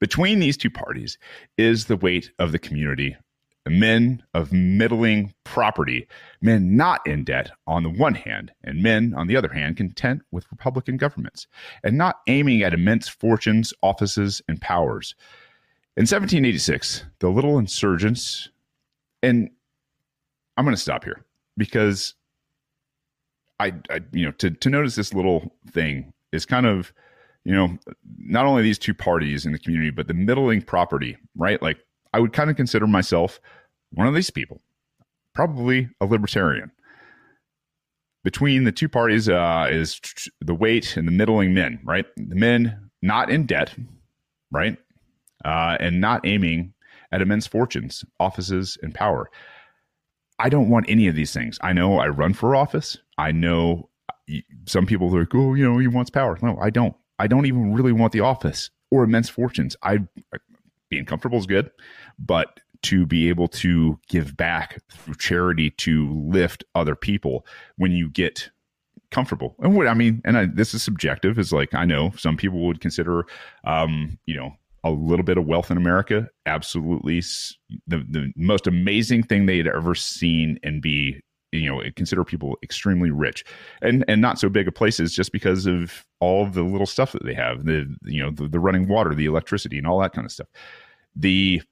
[0.00, 1.18] between these two parties
[1.56, 3.16] is the weight of the community
[3.66, 6.06] men of middling property,
[6.40, 10.22] men not in debt on the one hand, and men, on the other hand, content
[10.30, 11.46] with Republican governments,
[11.82, 15.14] and not aiming at immense fortunes, offices, and powers.
[15.96, 18.50] In 1786, the little insurgents,
[19.22, 19.48] and
[20.56, 21.24] I'm going to stop here
[21.56, 22.14] because
[23.60, 26.92] I, I, you know, to, to notice this little thing is kind of,
[27.44, 27.78] you know,
[28.18, 31.60] not only these two parties in the community, but the middling property, right?
[31.62, 31.78] Like
[32.12, 33.40] I would kind of consider myself
[33.92, 34.60] one of these people,
[35.34, 36.70] probably a libertarian.
[38.24, 40.00] Between the two parties uh, is
[40.40, 42.06] the weight and the middling men, right?
[42.16, 43.74] The men not in debt,
[44.50, 44.78] right?
[45.44, 46.72] Uh, and not aiming
[47.12, 49.30] at immense fortunes, offices, and power.
[50.38, 51.58] I don't want any of these things.
[51.60, 52.96] I know I run for office.
[53.18, 53.90] I know
[54.66, 56.38] some people are like, oh, you know, he wants power.
[56.42, 56.94] No, I don't.
[57.18, 59.76] I don't even really want the office or immense fortunes.
[59.82, 60.00] I
[60.88, 61.70] being comfortable is good,
[62.18, 68.10] but to be able to give back through charity to lift other people when you
[68.10, 68.50] get
[69.10, 69.56] comfortable.
[69.60, 72.66] And what I mean, and I, this is subjective, is like I know some people
[72.66, 73.24] would consider,
[73.64, 74.50] um, you know,
[74.84, 77.20] a little bit of wealth in America absolutely
[77.86, 81.20] the the most amazing thing they had ever seen and be
[81.54, 83.44] you know consider people extremely rich
[83.82, 87.12] and and not so big of places just because of all of the little stuff
[87.12, 90.12] that they have the you know the, the running water the electricity and all that
[90.12, 90.48] kind of stuff.
[91.16, 91.62] The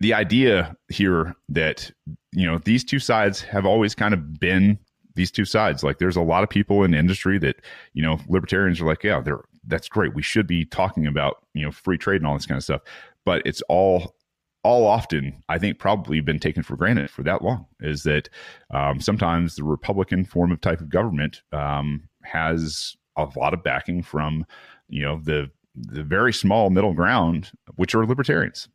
[0.00, 1.90] the idea here that
[2.32, 4.78] you know these two sides have always kind of been
[5.14, 5.82] these two sides.
[5.82, 7.56] Like there's a lot of people in industry that
[7.92, 10.14] you know libertarians are like yeah they're that's great.
[10.14, 12.82] We should be talking about you know free trade and all this kind of stuff.
[13.24, 14.14] But it's all
[14.62, 18.28] all often i think probably been taken for granted for that long is that
[18.72, 24.02] um, sometimes the republican form of type of government um, has a lot of backing
[24.02, 24.44] from
[24.88, 28.68] you know the the very small middle ground, which are libertarians.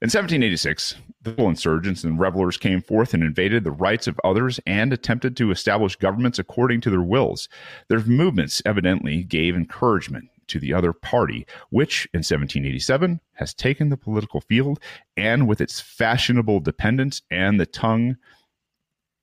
[0.00, 4.92] In 1786, the insurgents and levelers came forth and invaded the rights of others and
[4.92, 7.48] attempted to establish governments according to their wills.
[7.88, 13.96] Their movements evidently gave encouragement to the other party, which in 1787 has taken the
[13.96, 14.78] political field
[15.16, 18.16] and with its fashionable dependents and the tongue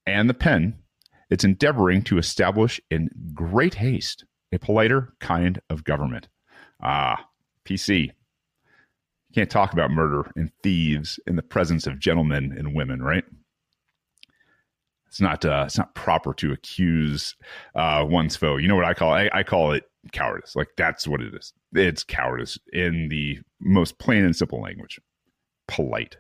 [0.06, 0.80] and the pen,
[1.30, 6.28] it's endeavoring to establish in great haste a politer kind of government.
[6.82, 7.28] Ah,
[7.66, 8.06] PC.
[8.06, 13.24] You can't talk about murder and thieves in the presence of gentlemen and women, right?
[15.08, 15.44] It's not.
[15.46, 17.36] Uh, it's not proper to accuse
[17.76, 18.58] uh, one's foe.
[18.58, 19.30] You know what I call it?
[19.34, 20.56] I, I call it cowardice.
[20.56, 21.54] Like that's what it is.
[21.74, 25.00] It's cowardice in the most plain and simple language.
[25.68, 26.18] Polite.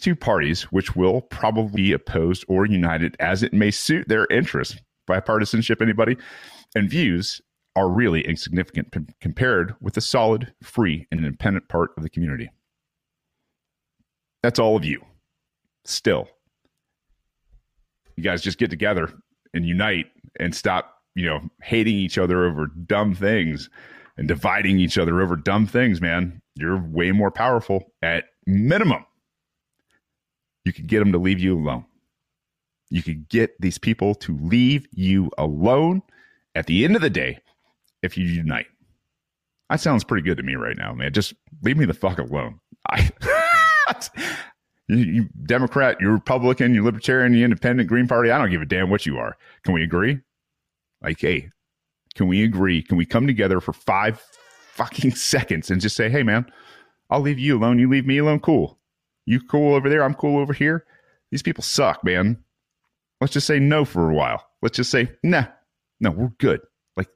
[0.00, 4.76] Two parties, which will probably be opposed or united as it may suit their interests,
[5.08, 6.16] bipartisanship, anybody,
[6.74, 7.40] and views
[7.76, 12.50] are really insignificant p- compared with the solid, free, and independent part of the community.
[14.42, 15.04] That's all of you.
[15.84, 16.28] Still,
[18.16, 19.12] you guys just get together
[19.54, 20.06] and unite
[20.38, 23.68] and stop, you know, hating each other over dumb things
[24.16, 26.40] and dividing each other over dumb things, man.
[26.54, 29.04] You're way more powerful at minimum.
[30.64, 31.86] You could get them to leave you alone.
[32.90, 36.02] You could get these people to leave you alone
[36.54, 37.38] at the end of the day
[38.02, 38.66] if you unite.
[39.70, 41.12] That sounds pretty good to me right now, man.
[41.12, 41.32] Just
[41.62, 42.58] leave me the fuck alone.
[42.88, 43.08] I,
[44.88, 48.32] you, you Democrat, you Republican, you Libertarian, you Independent, Green Party.
[48.32, 49.36] I don't give a damn what you are.
[49.64, 50.18] Can we agree?
[51.02, 51.50] Like, hey,
[52.14, 52.82] can we agree?
[52.82, 54.22] Can we come together for five
[54.74, 56.46] fucking seconds and just say, hey, man,
[57.10, 57.78] I'll leave you alone.
[57.78, 58.40] You leave me alone.
[58.40, 58.78] Cool.
[59.26, 60.02] You cool over there.
[60.02, 60.84] I'm cool over here.
[61.30, 62.42] These people suck, man.
[63.20, 64.44] Let's just say no for a while.
[64.62, 65.44] Let's just say, nah,
[66.00, 66.60] no, we're good
[66.96, 67.08] Like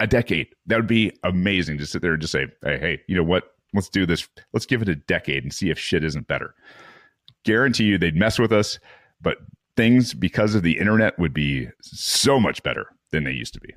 [0.00, 0.48] a decade.
[0.66, 3.54] That would be amazing to sit there and just say, hey, hey, you know what?
[3.72, 4.28] Let's do this.
[4.52, 6.54] Let's give it a decade and see if shit isn't better.
[7.44, 8.78] Guarantee you they'd mess with us,
[9.20, 9.38] but
[9.76, 13.74] things because of the internet would be so much better than they used to be.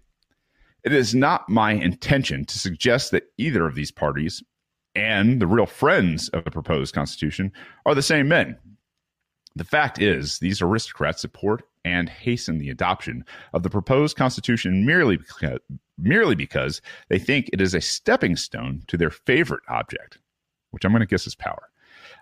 [0.83, 4.41] It is not my intention to suggest that either of these parties
[4.95, 7.51] and the real friends of the proposed constitution
[7.85, 8.57] are the same men.
[9.55, 15.17] The fact is, these aristocrats support and hasten the adoption of the proposed constitution merely
[15.17, 15.59] because,
[15.97, 20.19] merely because they think it is a stepping stone to their favorite object,
[20.71, 21.69] which I'm going to guess is power.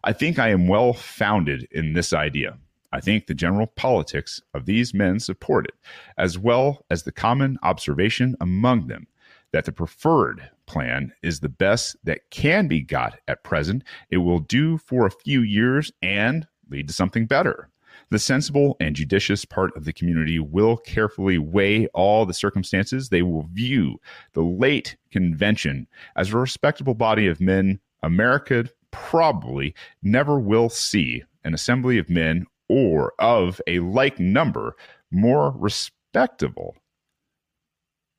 [0.03, 2.57] I think I am well founded in this idea.
[2.97, 5.75] I think the general politics of these men support it,
[6.17, 9.05] as well as the common observation among them
[9.51, 13.83] that the preferred plan is the best that can be got at present.
[14.09, 17.69] It will do for a few years and lead to something better.
[18.09, 23.09] The sensible and judicious part of the community will carefully weigh all the circumstances.
[23.09, 24.01] They will view
[24.33, 25.85] the late convention
[26.15, 27.79] as a respectable body of men.
[28.01, 34.75] America probably never will see an assembly of men or of a like number
[35.11, 36.75] more respectable,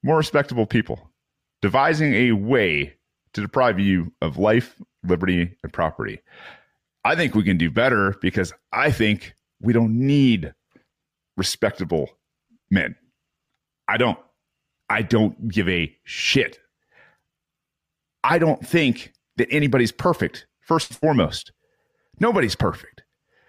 [0.03, 1.11] more respectable people,
[1.63, 2.95] devising a way
[3.35, 6.21] to deprive you of life, liberty, and property.
[7.05, 10.53] I think we can do better because I think we don't need
[11.37, 12.11] respectable
[12.71, 12.97] men.
[13.89, 14.19] I don't.
[14.91, 16.59] I don't give a shit.
[18.25, 21.53] I don't think that anybody's perfect, first and foremost.
[22.21, 22.98] Nobody's perfect.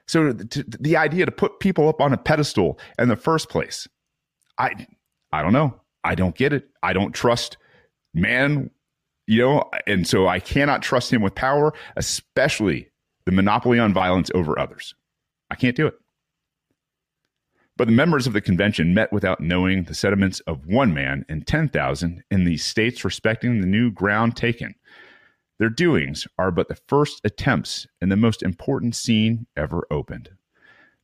[0.10, 3.88] So to, the idea to put people up on a pedestal in the first place,
[4.58, 4.88] I
[5.32, 5.80] I don't know.
[6.04, 6.68] I don't get it.
[6.82, 7.58] I don't trust
[8.16, 8.72] man,
[9.28, 12.90] you know, and so I cannot trust him with power, especially
[13.26, 14.96] the monopoly on violence over others.
[15.52, 15.94] I can't do it.
[17.78, 21.46] But the members of the convention met without knowing the sentiments of one man and
[21.46, 24.74] 10,000 in the states respecting the new ground taken.
[25.60, 30.30] Their doings are but the first attempts in the most important scene ever opened.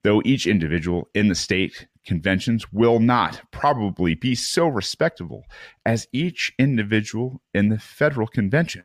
[0.03, 5.45] Though each individual in the state conventions will not probably be so respectable
[5.85, 8.83] as each individual in the federal convention,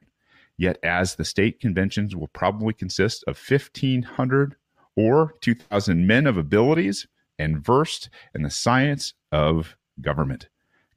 [0.57, 4.57] yet as the state conventions will probably consist of 1,500
[4.97, 7.07] or 2,000 men of abilities
[7.39, 10.49] and versed in the science of government,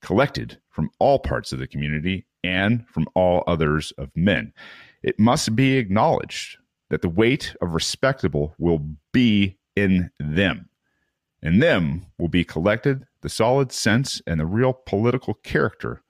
[0.02, 4.54] collected from all parts of the community and from all others of men.
[5.02, 6.58] It must be acknowledged
[6.90, 10.70] that the weight of respectable will be in them.
[11.42, 16.02] In them will be collected the solid sense and the real political character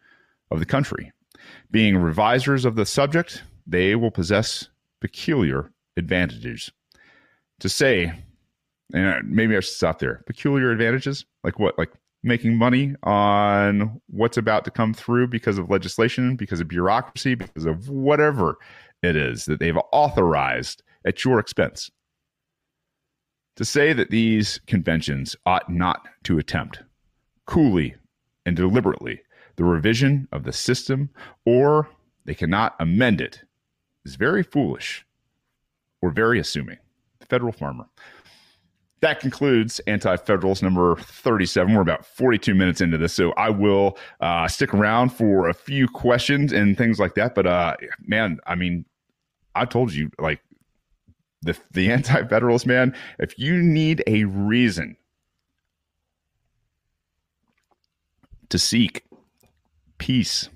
[0.52, 1.12] of the country.
[1.72, 4.70] Being revisers of the subject, they will possess
[5.00, 6.72] peculiar advantages.
[7.60, 8.14] To say
[8.94, 10.24] and maybe I should stop there.
[10.28, 11.78] Peculiar advantages, like what?
[11.78, 11.92] Like
[12.24, 17.66] making money on what's about to come through because of legislation, because of bureaucracy, because
[17.66, 18.58] of whatever
[19.02, 21.92] it is that they've authorized at your expense.
[23.58, 26.82] To say that these conventions ought not to attempt
[27.46, 27.96] coolly
[28.46, 29.22] and deliberately
[29.58, 31.10] the revision of the system
[31.46, 31.90] or
[32.26, 33.44] they cannot amend it
[34.06, 35.06] is very foolish
[36.02, 36.78] or very assuming.
[37.20, 37.86] The federal farmer.
[39.04, 41.76] That concludes Anti Federals number 37.
[41.76, 45.90] We're about 42 minutes into this, so I will uh, stick around for a few
[45.90, 47.36] questions and things like that.
[47.36, 48.86] But uh, man, I mean,
[49.56, 50.40] I told you, like,
[51.42, 54.96] the, the Anti Federalist, man, if you need a reason
[58.48, 59.04] to seek
[59.98, 60.48] peace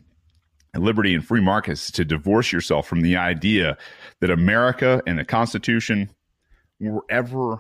[0.74, 3.78] and liberty and free markets to divorce yourself from the idea
[4.22, 6.10] that America and the Constitution
[6.80, 7.60] were ever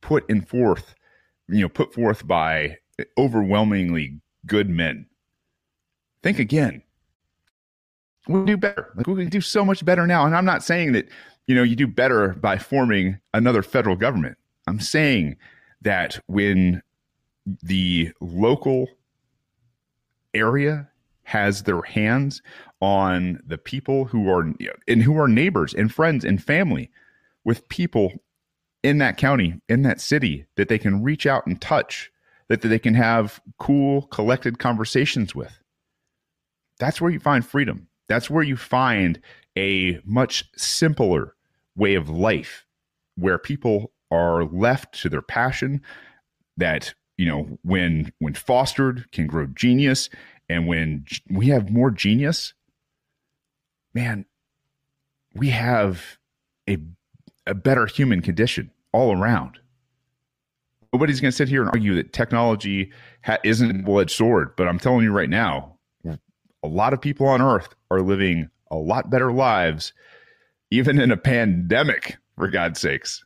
[0.00, 0.94] put in forth,
[1.48, 2.78] you know, put forth by
[3.16, 5.06] overwhelmingly good men.
[6.22, 6.82] Think again.
[8.26, 8.92] We do better.
[8.94, 10.26] Like we can do so much better now.
[10.26, 11.08] And I'm not saying that,
[11.46, 14.36] you know, you do better by forming another federal government.
[14.66, 15.36] I'm saying
[15.82, 16.82] that when
[17.62, 18.88] the local
[20.34, 20.88] area
[21.22, 22.42] has their hands
[22.80, 24.52] on the people who are
[24.86, 26.90] and who are neighbors and friends and family
[27.44, 28.12] with people
[28.82, 32.10] in that county, in that city that they can reach out and touch,
[32.48, 35.60] that that they can have cool, collected conversations with.
[36.78, 37.88] That's where you find freedom.
[38.08, 39.20] That's where you find
[39.56, 41.34] a much simpler
[41.76, 42.66] way of life
[43.16, 45.82] where people are left to their passion
[46.56, 50.08] that you know when when fostered can grow genius
[50.48, 52.54] and when we have more genius,
[53.92, 54.24] man,
[55.34, 56.18] we have
[56.68, 56.78] a,
[57.48, 59.58] a better human condition all around.
[60.92, 62.92] Nobody's going to sit here and argue that technology
[63.24, 65.78] ha- isn't a double edged sword, but I'm telling you right now,
[66.62, 69.92] a lot of people on earth are living a lot better lives,
[70.70, 73.24] even in a pandemic, for God's sakes,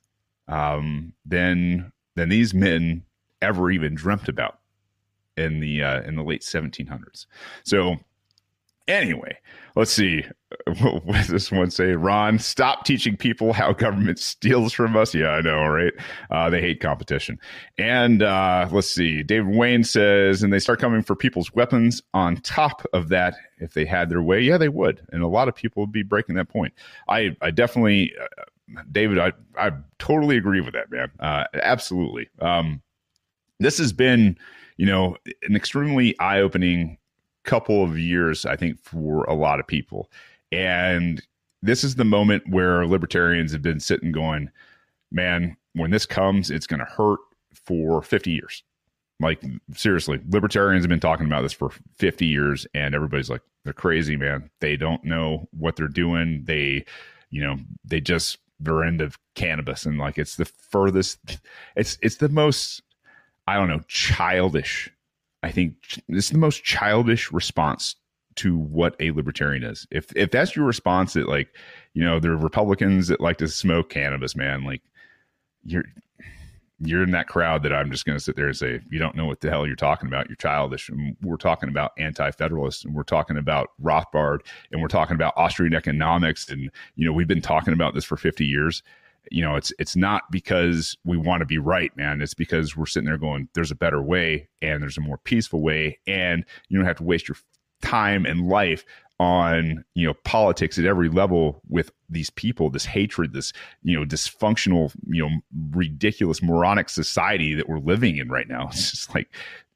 [0.48, 3.02] um, than than these men
[3.40, 4.58] ever even dreamt about
[5.36, 7.26] in the uh, in the late 1700s.
[7.64, 7.96] So
[8.92, 9.36] anyway,
[9.76, 10.24] let's see.
[10.82, 11.92] What does this one say?
[11.92, 15.14] Ron, stop teaching people how government steals from us.
[15.14, 15.92] Yeah, I know, right?
[16.30, 17.38] Uh, they hate competition.
[17.78, 19.22] And uh, let's see.
[19.22, 23.34] David Wayne says, and they start coming for people's weapons on top of that.
[23.58, 25.00] If they had their way, yeah, they would.
[25.10, 26.74] And a lot of people would be breaking that point.
[27.08, 31.10] I, I definitely, uh, David, I, I totally agree with that, man.
[31.18, 32.28] Uh, absolutely.
[32.40, 32.82] Um,
[33.58, 34.36] this has been
[34.76, 36.98] you know, an extremely eye opening
[37.44, 40.10] couple of years, I think, for a lot of people.
[40.50, 41.22] And
[41.62, 44.50] this is the moment where libertarians have been sitting going,
[45.10, 47.20] man, when this comes, it's going to hurt
[47.54, 48.62] for 50 years.
[49.20, 49.42] Like,
[49.74, 54.16] seriously, libertarians have been talking about this for 50 years, and everybody's like, they're crazy,
[54.16, 54.50] man.
[54.60, 56.42] They don't know what they're doing.
[56.44, 56.84] They,
[57.30, 59.86] you know, they just, they're into cannabis.
[59.86, 61.38] And like, it's the furthest,
[61.76, 62.82] it's, it's the most
[63.46, 64.90] I don't know, childish.
[65.42, 65.74] I think
[66.08, 67.96] this is the most childish response
[68.36, 69.86] to what a libertarian is.
[69.90, 71.54] If if that's your response that like,
[71.94, 74.82] you know, there are Republicans that like to smoke cannabis, man, like
[75.64, 75.84] you're
[76.84, 79.14] you're in that crowd that I'm just going to sit there and say, you don't
[79.14, 80.28] know what the hell you're talking about.
[80.28, 80.88] You're childish.
[80.88, 84.40] And we're talking about anti-federalists and we're talking about Rothbard
[84.72, 86.48] and we're talking about Austrian economics.
[86.50, 88.82] And, you know, we've been talking about this for 50 years
[89.30, 92.20] you know it's it's not because we want to be right man.
[92.20, 95.62] It's because we're sitting there going there's a better way and there's a more peaceful
[95.62, 95.98] way.
[96.06, 97.36] And you don't have to waste your
[97.82, 98.84] time and life
[99.18, 103.52] on you know politics at every level with these people this hatred this
[103.82, 105.30] you know dysfunctional you know
[105.70, 108.68] ridiculous moronic society that we're living in right now.
[108.72, 109.28] It's just like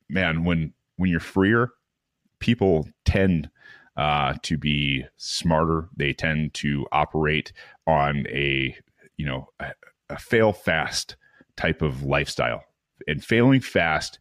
[0.09, 1.72] man when when you're freer
[2.38, 3.51] people tend
[3.97, 5.88] uh, to be smarter.
[5.97, 7.53] They tend to operate
[7.86, 8.76] on a
[9.17, 9.73] you know a,
[10.11, 11.17] a fail fast
[11.57, 12.62] type of lifestyle
[13.07, 14.19] and failing fast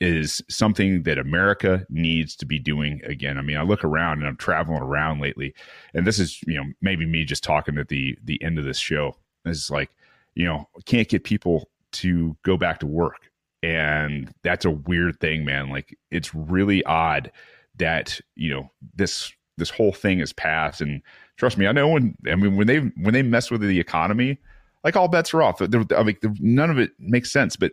[0.00, 3.38] is something that America needs to be doing again.
[3.38, 5.54] I mean, I look around and I'm traveling around lately,
[5.94, 8.78] and this is you know maybe me just talking at the the end of this
[8.78, 9.16] show.
[9.44, 9.90] It's like
[10.34, 13.30] you know can't get people to go back to work,
[13.62, 15.70] and that's a weird thing, man.
[15.70, 17.32] Like it's really odd
[17.76, 21.00] that you know this this whole thing is passed, and
[21.36, 24.38] trust me, I know when I mean when they when they mess with the economy,
[24.84, 25.60] like all bets are off.
[25.60, 27.56] I mean, none of it makes sense.
[27.56, 27.72] But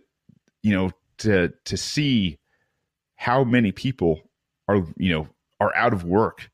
[0.61, 2.39] you know, to to see
[3.15, 4.21] how many people
[4.67, 5.27] are you know
[5.59, 6.49] are out of work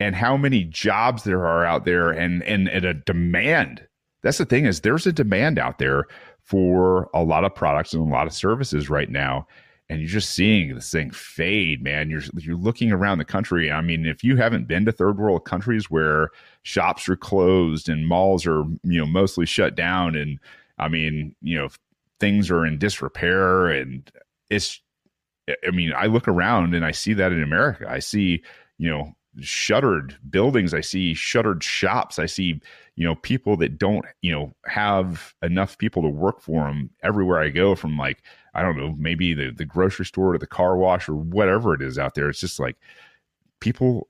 [0.00, 3.86] and how many jobs there are out there and and, and a demand
[4.22, 6.04] that's the thing is there's a demand out there
[6.40, 9.46] for a lot of products and a lot of services right now
[9.88, 12.10] and you're just seeing this thing fade, man.
[12.10, 13.72] You're you're looking around the country.
[13.72, 16.30] I mean, if you haven't been to third world countries where
[16.62, 20.38] shops are closed and malls are you know mostly shut down, and
[20.78, 21.68] I mean, you know,
[22.20, 24.10] things are in disrepair, and
[24.50, 24.80] it's.
[25.66, 27.86] I mean, I look around and I see that in America.
[27.88, 28.42] I see,
[28.76, 30.74] you know, shuttered buildings.
[30.74, 32.18] I see shuttered shops.
[32.18, 32.60] I see,
[32.96, 37.40] you know, people that don't, you know, have enough people to work for them everywhere
[37.40, 38.22] I go from like,
[38.54, 41.82] I don't know, maybe the, the grocery store to the car wash or whatever it
[41.82, 42.28] is out there.
[42.28, 42.76] It's just like
[43.60, 44.08] people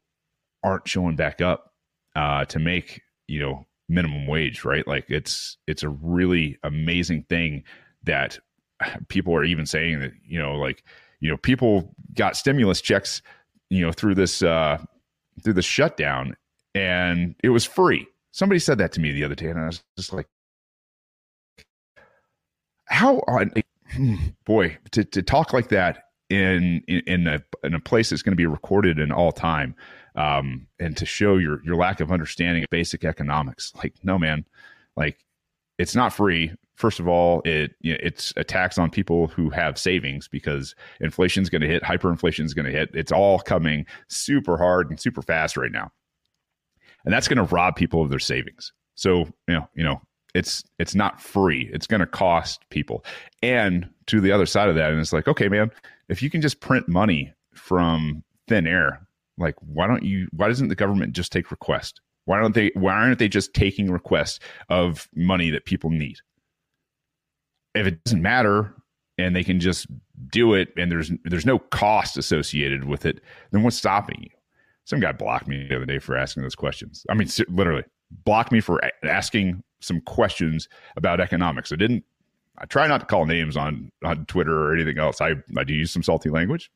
[0.62, 1.74] aren't showing back up
[2.16, 4.86] uh, to make, you know, minimum wage, right?
[4.86, 7.64] Like it's, it's a really amazing thing
[8.04, 8.38] that
[9.08, 10.84] people are even saying that, you know, like,
[11.20, 13.22] you know, people got stimulus checks,
[13.70, 14.78] you know, through this, uh,
[15.40, 16.36] through the shutdown
[16.74, 18.06] and it was free.
[18.32, 20.28] Somebody said that to me the other day and I was just like,
[22.86, 23.52] how on
[24.44, 28.36] boy to, to talk like that in, in a in a place that's going to
[28.36, 29.74] be recorded in all time
[30.14, 34.44] um and to show your your lack of understanding of basic economics like no man
[34.94, 35.24] like
[35.78, 39.50] it's not free first of all it you know, it's a tax on people who
[39.50, 42.88] have savings because inflation is going to hit hyperinflation is going to hit.
[42.94, 45.90] It's all coming super hard and super fast right now.
[47.04, 48.72] And that's going to rob people of their savings.
[48.94, 50.00] So you know you know
[50.34, 51.68] it's it's not free.
[51.72, 53.04] It's going to cost people.
[53.42, 55.70] And to the other side of that and it's like okay man
[56.08, 59.06] if you can just print money from thin air
[59.36, 62.00] like why don't you why doesn't the government just take request?
[62.24, 66.18] Why don't they why aren't they just taking requests of money that people need
[67.78, 68.74] if it doesn't matter
[69.18, 69.86] and they can just
[70.28, 73.20] do it and there's there's no cost associated with it
[73.50, 74.30] then what's stopping you
[74.84, 77.84] some guy blocked me the other day for asking those questions i mean literally
[78.24, 81.72] blocked me for asking some questions about economics.
[81.72, 82.04] I didn't.
[82.58, 85.20] I try not to call names on on Twitter or anything else.
[85.20, 86.70] I I do use some salty language.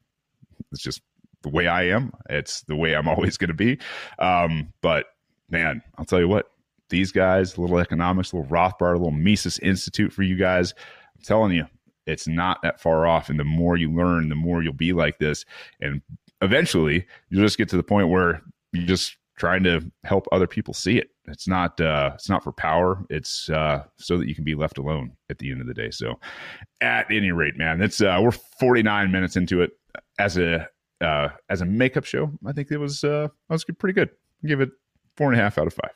[0.70, 1.02] It's just
[1.42, 2.12] the way I am.
[2.30, 3.78] It's the way I'm always going to be.
[4.18, 5.06] Um, but
[5.50, 6.50] man, I'll tell you what.
[6.88, 10.74] These guys, a little economics, a little Rothbard, a little Mises Institute for you guys.
[11.16, 11.66] I'm telling you,
[12.06, 13.30] it's not that far off.
[13.30, 15.44] And the more you learn, the more you'll be like this.
[15.80, 16.02] And
[16.40, 20.74] eventually, you'll just get to the point where you're just trying to help other people
[20.74, 21.10] see it.
[21.26, 23.04] It's not uh, it's not for power.
[23.10, 25.90] It's uh, so that you can be left alone at the end of the day.
[25.90, 26.18] So,
[26.80, 29.70] at any rate, man, it's uh, we're 49 minutes into it
[30.18, 30.68] as a
[31.00, 32.30] uh, as a makeup show.
[32.46, 34.10] I think it was uh, I was pretty good.
[34.44, 34.70] give it
[35.16, 35.92] four and a half out of five.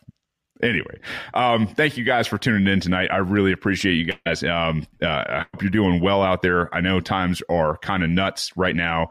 [0.62, 0.98] Anyway,
[1.34, 3.10] um, thank you guys for tuning in tonight.
[3.12, 4.42] I really appreciate you guys.
[4.42, 6.74] Um, uh, I hope you're doing well out there.
[6.74, 9.10] I know times are kind of nuts right now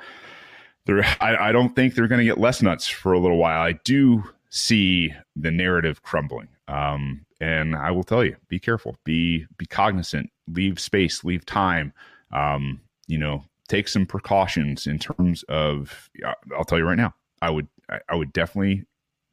[0.87, 3.61] I, I don't think they're going to get less nuts for a little while.
[3.61, 6.47] I do see the narrative crumbling.
[6.67, 11.93] Um, and I will tell you, be careful, be be cognizant, leave space, leave time.
[12.31, 16.09] Um, you know, take some precautions in terms of.
[16.55, 17.67] I'll tell you right now, I would
[18.09, 18.85] I would definitely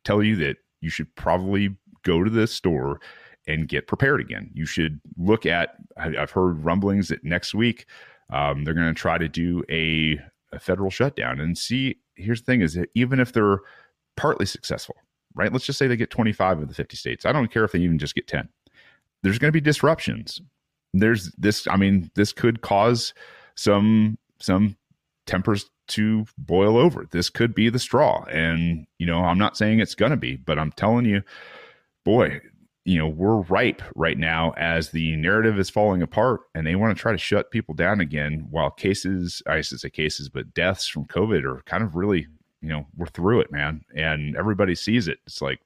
[0.05, 3.01] tell you that you should probably go to the store
[3.47, 4.51] and get prepared again.
[4.55, 5.77] You should look at.
[5.97, 7.87] I've heard rumblings that next week
[8.31, 10.19] um, they're going to try to do a
[10.55, 13.61] a federal shutdown and see here's the thing is that even if they're
[14.17, 14.97] partly successful
[15.35, 15.51] right?
[15.51, 17.25] Let's just say they get 25 of the 50 states.
[17.25, 18.51] I don't care if they even just get 10
[19.23, 20.41] there's going to be disruptions.
[20.95, 23.15] There's this i mean this could cause
[23.55, 24.77] some some
[25.27, 27.07] tempers to boil over.
[27.11, 28.25] This could be the straw.
[28.25, 31.23] And you know i'm not saying it's going to be but i'm telling you
[32.05, 32.41] boy
[32.85, 36.97] you know we're ripe right now as the narrative is falling apart and they want
[36.97, 40.89] to try to shut people down again while cases i should say cases but deaths
[40.89, 42.27] from covid are kind of really
[42.63, 45.19] you know we're through it man and everybody sees it.
[45.27, 45.61] It's like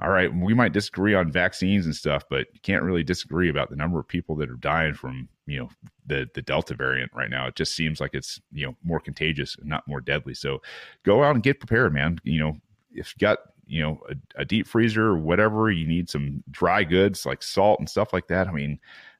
[0.00, 3.68] all right we might disagree on vaccines and stuff but you can't really disagree about
[3.68, 5.68] the number of people that are dying from you know
[6.06, 7.46] the the delta variant right now.
[7.48, 10.34] It just seems like it's you know more contagious and not more deadly.
[10.34, 10.62] So
[11.02, 12.18] go out and get prepared man.
[12.22, 12.56] You know
[12.92, 16.84] if you got you know a, a, deep freezer or whatever you need some dry
[16.84, 18.78] goods like salt and stuff like that i mean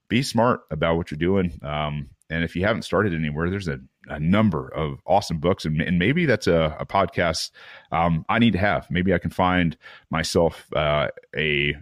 [0.08, 3.78] be smart about what you're doing um, and if you haven't started anywhere there's a,
[4.08, 7.50] a number of awesome books and, and maybe that's a, a podcast
[7.92, 8.90] um, i need to have.
[8.90, 9.76] Maybe i can find
[10.10, 11.76] myself uh, a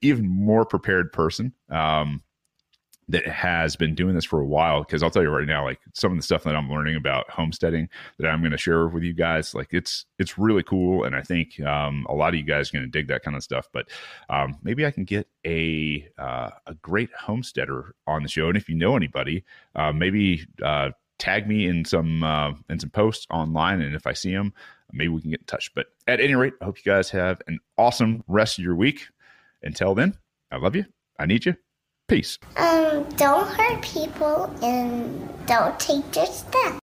[0.00, 2.22] even more prepared person um,
[3.08, 5.80] that has been doing this for a while because I'll tell you right now, like
[5.94, 7.88] some of the stuff that I'm learning about homesteading
[8.18, 11.22] that I'm going to share with you guys, like it's it's really cool, and I
[11.22, 13.68] think um, a lot of you guys are going to dig that kind of stuff.
[13.72, 13.88] But
[14.28, 18.68] um, maybe I can get a uh, a great homesteader on the show, and if
[18.68, 19.44] you know anybody,
[19.76, 24.14] uh, maybe uh, tag me in some uh, in some posts online, and if I
[24.14, 24.52] see them,
[24.92, 25.72] maybe we can get in touch.
[25.74, 29.06] But at any rate, I hope you guys have an awesome rest of your week.
[29.62, 30.16] Until then,
[30.50, 30.84] I love you.
[31.18, 31.56] I need you
[32.08, 32.38] Peace.
[32.56, 36.78] Um, don't hurt people and don't take their stuff.